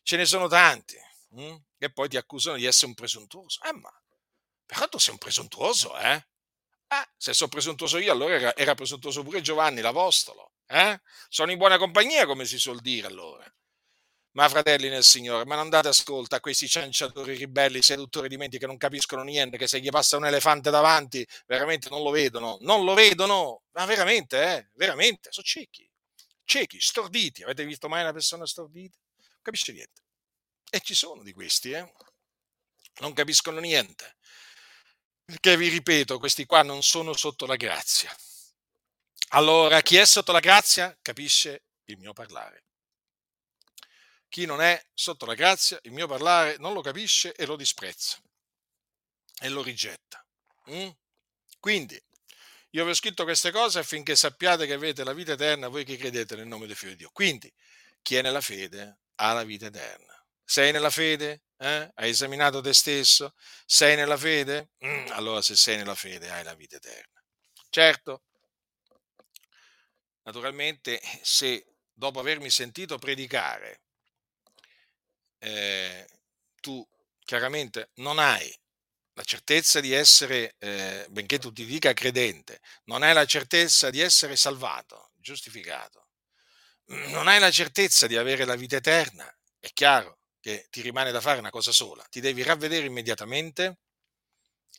[0.03, 0.95] Ce ne sono tanti
[1.29, 1.55] hm?
[1.77, 3.59] che poi ti accusano di essere un presuntuoso.
[3.63, 3.91] Eh, ma
[4.65, 6.27] però tu sei un presuntuoso, eh?
[6.89, 10.53] Eh se sono presuntuoso io, allora era, era presuntuoso pure Giovanni, l'Apostolo.
[10.67, 10.99] Eh?
[11.29, 13.45] Sono in buona compagnia, come si suol dire allora.
[14.33, 18.59] Ma fratelli nel Signore, ma non date ascolto a questi cianciatori ribelli, seduttori di menti
[18.59, 22.57] che non capiscono niente, che se gli passa un elefante davanti, veramente non lo vedono,
[22.61, 25.89] non lo vedono, ma veramente, eh, veramente, sono ciechi,
[26.43, 27.43] ciechi, storditi.
[27.43, 28.97] Avete visto mai una persona stordita?
[29.17, 30.01] Non capisce niente.
[30.69, 31.91] E ci sono di questi, eh?
[32.99, 34.17] Non capiscono niente.
[35.29, 38.11] Perché vi ripeto, questi qua non sono sotto la grazia.
[39.33, 42.63] Allora, chi è sotto la grazia capisce il mio parlare.
[44.27, 48.19] Chi non è sotto la grazia, il mio parlare non lo capisce e lo disprezza
[49.39, 50.25] e lo rigetta.
[50.71, 50.89] Mm?
[51.59, 52.03] Quindi,
[52.71, 55.95] io vi ho scritto queste cose affinché sappiate che avete la vita eterna voi che
[55.95, 57.11] credete nel nome del Figlio di Dio.
[57.13, 57.53] Quindi,
[58.01, 60.18] chi è nella fede ha la vita eterna.
[60.51, 61.43] Sei nella fede?
[61.57, 61.91] Eh?
[61.93, 63.35] Hai esaminato te stesso?
[63.67, 64.71] Sei nella fede?
[64.83, 67.23] Mm, allora, se sei nella fede, hai la vita eterna.
[67.69, 68.23] Certo,
[70.23, 73.81] naturalmente se dopo avermi sentito predicare
[75.37, 76.07] eh,
[76.59, 76.83] tu
[77.23, 78.51] chiaramente non hai
[79.13, 83.99] la certezza di essere, eh, benché tu ti dica credente, non hai la certezza di
[83.99, 86.07] essere salvato, giustificato,
[87.11, 91.21] non hai la certezza di avere la vita eterna, è chiaro che ti rimane da
[91.21, 93.79] fare una cosa sola, ti devi ravvedere immediatamente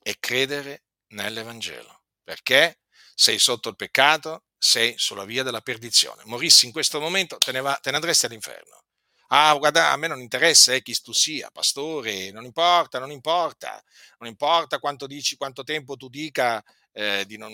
[0.02, 2.80] e credere nell'Evangelo, perché
[3.14, 6.22] sei sotto il peccato, sei sulla via della perdizione.
[6.24, 8.84] Morissi in questo momento, te ne, va, te ne andresti all'inferno.
[9.32, 13.82] Ah, guarda, a me non interessa eh, chi tu sia, pastore, non importa, non importa,
[14.18, 17.52] non importa quanto dici, quanto tempo tu dica eh, di, non,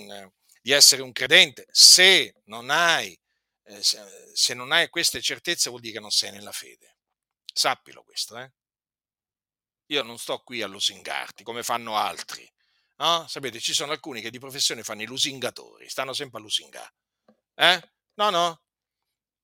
[0.62, 3.18] di, essere un credente, se non, hai,
[3.64, 4.00] eh, se,
[4.32, 6.95] se non hai queste certezze vuol dire che non sei nella fede.
[7.56, 8.52] Sappilo questo, eh?
[9.86, 12.46] Io non sto qui a lusingarti come fanno altri.
[12.96, 13.26] No?
[13.28, 16.94] Sapete, ci sono alcuni che di professione fanno i lusingatori, stanno sempre a lusingare.
[17.54, 17.90] Eh?
[18.16, 18.62] No, no,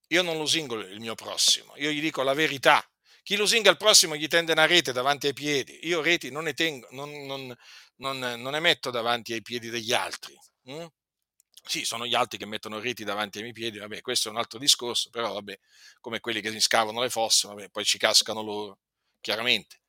[0.09, 2.87] io non lusingo il mio prossimo, io gli dico la verità.
[3.23, 5.87] Chi lusinga il prossimo gli tende una rete davanti ai piedi.
[5.87, 7.57] Io reti non ne, tengo, non, non,
[7.97, 10.39] non, ne metto davanti ai piedi degli altri.
[10.65, 10.87] Hm?
[11.65, 14.39] Sì, sono gli altri che mettono reti davanti ai miei piedi, vabbè, questo è un
[14.39, 15.59] altro discorso, però vabbè,
[16.01, 18.79] come quelli che mi scavano le fosse, vabbè, poi ci cascano loro,
[19.21, 19.81] chiaramente.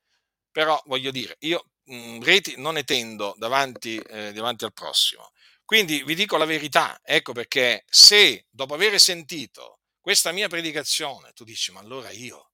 [0.52, 5.32] Però voglio dire, io mh, mhmm, reti non ne tendo davanti, eh, davanti al prossimo.
[5.66, 11.44] Quindi vi dico la verità, ecco perché se dopo aver sentito questa mia predicazione tu
[11.46, 12.52] dici ma allora io,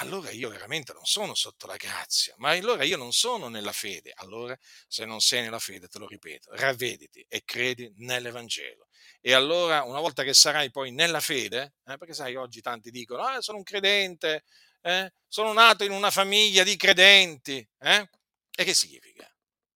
[0.00, 4.12] allora io veramente non sono sotto la grazia, ma allora io non sono nella fede,
[4.16, 4.56] allora
[4.88, 8.88] se non sei nella fede, te lo ripeto, ravvediti e credi nell'Evangelo.
[9.20, 13.22] E allora una volta che sarai poi nella fede, eh, perché sai oggi tanti dicono
[13.22, 14.44] ah, sono un credente,
[14.82, 18.08] eh, sono nato in una famiglia di credenti, eh?
[18.56, 19.30] E che significa?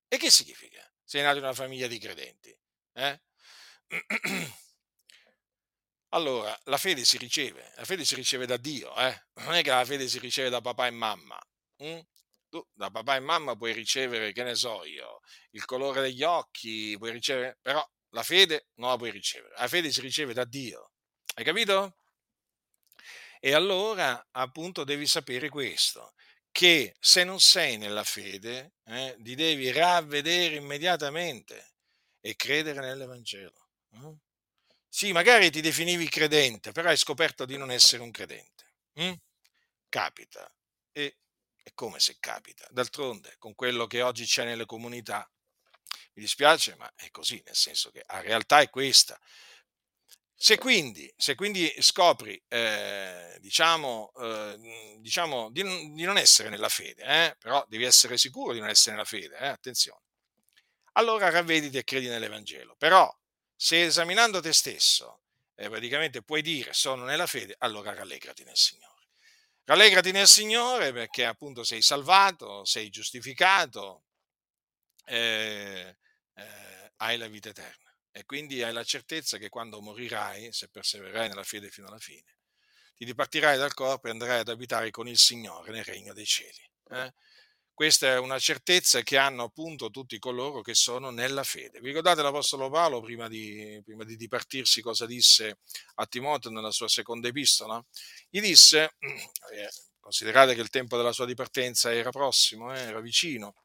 [0.08, 0.82] E che significa?
[1.04, 2.56] Sei nato in una famiglia di credenti.
[2.94, 3.20] Eh?
[6.14, 9.26] Allora, la fede si riceve, la fede si riceve da Dio, eh?
[9.42, 11.36] non è che la fede si riceve da papà e mamma.
[11.78, 12.00] Hm?
[12.48, 16.94] Tu da papà e mamma puoi ricevere, che ne so io, il colore degli occhi,
[16.98, 19.54] puoi ricevere, però la fede non la puoi ricevere.
[19.58, 20.92] La fede si riceve da Dio.
[21.34, 21.96] Hai capito?
[23.40, 26.14] E allora, appunto, devi sapere questo,
[26.52, 31.74] che se non sei nella fede, eh, ti devi ravvedere immediatamente
[32.20, 33.68] e credere nell'Evangelo.
[33.94, 34.23] Eh?
[34.96, 38.74] Sì, magari ti definivi credente, però hai scoperto di non essere un credente.
[39.00, 39.12] Mm?
[39.88, 40.48] Capita.
[40.92, 41.16] E
[41.64, 42.64] è come se capita.
[42.70, 45.28] D'altronde, con quello che oggi c'è nelle comunità,
[46.12, 49.18] mi dispiace, ma è così, nel senso che la realtà è questa.
[50.32, 57.02] Se quindi, se quindi scopri, eh, diciamo, eh, diciamo di, di, non essere nella fede,
[57.02, 60.02] eh, però devi essere sicuro di non essere nella fede, eh, attenzione,
[60.92, 62.76] allora ravvediti e credi nell'Evangelo.
[62.78, 63.12] Però,
[63.56, 65.20] se esaminando te stesso,
[65.54, 68.92] eh, praticamente puoi dire sono nella fede, allora rallegrati nel Signore.
[69.64, 74.04] Rallegrati nel Signore perché appunto sei salvato, sei giustificato,
[75.06, 75.96] eh,
[76.34, 81.28] eh, hai la vita eterna e quindi hai la certezza che quando morirai, se persevererai
[81.28, 82.36] nella fede fino alla fine,
[82.94, 86.70] ti dipartirai dal corpo e andrai ad abitare con il Signore nel regno dei cieli.
[86.90, 87.12] Eh?
[87.74, 91.80] Questa è una certezza che hanno appunto tutti coloro che sono nella fede.
[91.80, 95.58] Vi ricordate l'Apostolo Paolo prima di, prima di dipartirsi cosa disse
[95.96, 97.84] a Timoteo nella sua seconda epistola?
[98.30, 98.94] Gli disse,
[99.52, 99.68] eh,
[99.98, 103.56] considerate che il tempo della sua dipartenza era prossimo, eh, era vicino,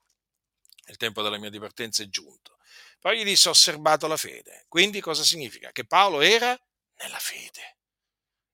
[0.88, 2.58] il tempo della mia dipartenza è giunto.
[3.00, 4.66] Poi gli disse, ho osservato la fede.
[4.68, 5.72] Quindi cosa significa?
[5.72, 6.60] Che Paolo era
[7.04, 7.78] nella fede.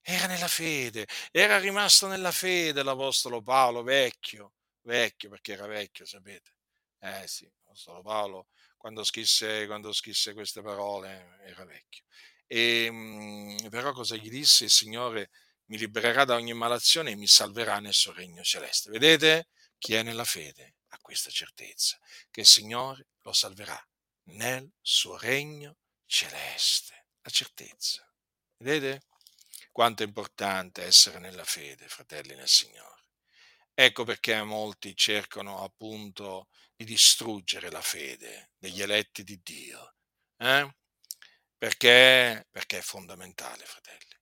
[0.02, 4.52] Era nella fede, era rimasto nella fede l'Apostolo Paolo, vecchio,
[4.86, 6.54] vecchio perché era vecchio, sapete.
[7.00, 12.04] Eh sì, l'Apostolo Paolo quando scrisse, quando scrisse queste parole era vecchio.
[12.46, 14.64] E, ehm, però cosa gli disse?
[14.64, 15.30] Il Signore
[15.66, 18.90] mi libererà da ogni malazione e mi salverà nel suo regno celeste.
[18.90, 19.48] Vedete?
[19.78, 21.98] Chi è nella fede ha questa certezza,
[22.30, 23.78] che il Signore lo salverà
[24.30, 27.06] nel suo regno celeste.
[27.22, 28.08] La certezza.
[28.58, 29.02] Vedete?
[29.72, 32.95] Quanto è importante essere nella fede, fratelli nel Signore.
[33.78, 39.96] Ecco perché molti cercano appunto di distruggere la fede degli eletti di Dio.
[40.38, 40.74] Eh?
[41.58, 42.46] Perché?
[42.50, 44.18] Perché è fondamentale, fratelli.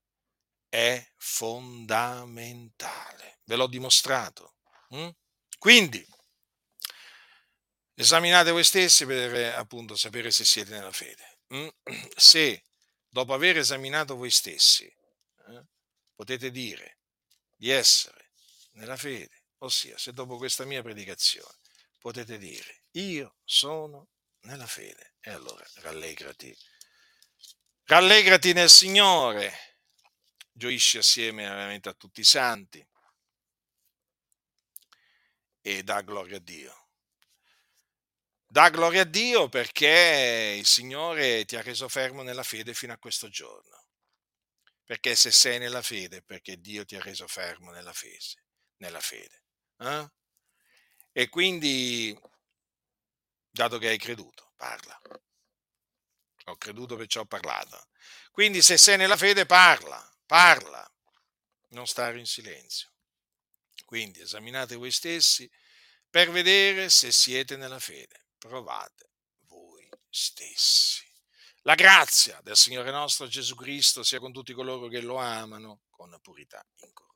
[0.68, 2.59] È fondamentale.
[3.44, 4.57] Ve l'ho dimostrato.
[4.88, 5.11] Hm?
[5.57, 6.05] Quindi,
[7.96, 11.38] Esaminate voi stessi per appunto sapere se siete nella fede.
[11.55, 11.68] Mm?
[12.16, 12.64] Se
[13.09, 15.64] dopo aver esaminato voi stessi eh,
[16.12, 16.98] potete dire
[17.55, 18.32] di essere
[18.72, 21.58] nella fede, ossia se dopo questa mia predicazione
[21.98, 24.08] potete dire io sono
[24.44, 26.56] nella fede, e allora rallegrati.
[27.84, 29.80] Rallegrati nel Signore,
[30.52, 32.86] gioisci assieme veramente a tutti i santi
[35.60, 36.88] e dà gloria a Dio.
[38.46, 42.98] Dà gloria a Dio perché il Signore ti ha reso fermo nella fede fino a
[42.98, 43.88] questo giorno.
[44.84, 48.44] Perché se sei nella fede, perché Dio ti ha reso fermo nella fede.
[48.76, 49.43] Nella fede
[49.79, 50.11] eh?
[51.12, 52.18] E quindi,
[53.51, 55.01] dato che hai creduto, parla.
[56.47, 57.89] Ho creduto perciò ho parlato.
[58.31, 60.87] Quindi se sei nella fede, parla, parla.
[61.68, 62.91] Non stare in silenzio.
[63.85, 65.51] Quindi esaminate voi stessi
[66.09, 69.11] per vedere se siete nella fede provate
[69.47, 71.03] voi stessi.
[71.62, 76.16] La grazia del Signore nostro Gesù Cristo sia con tutti coloro che lo amano con
[76.20, 77.13] purità incorrotta.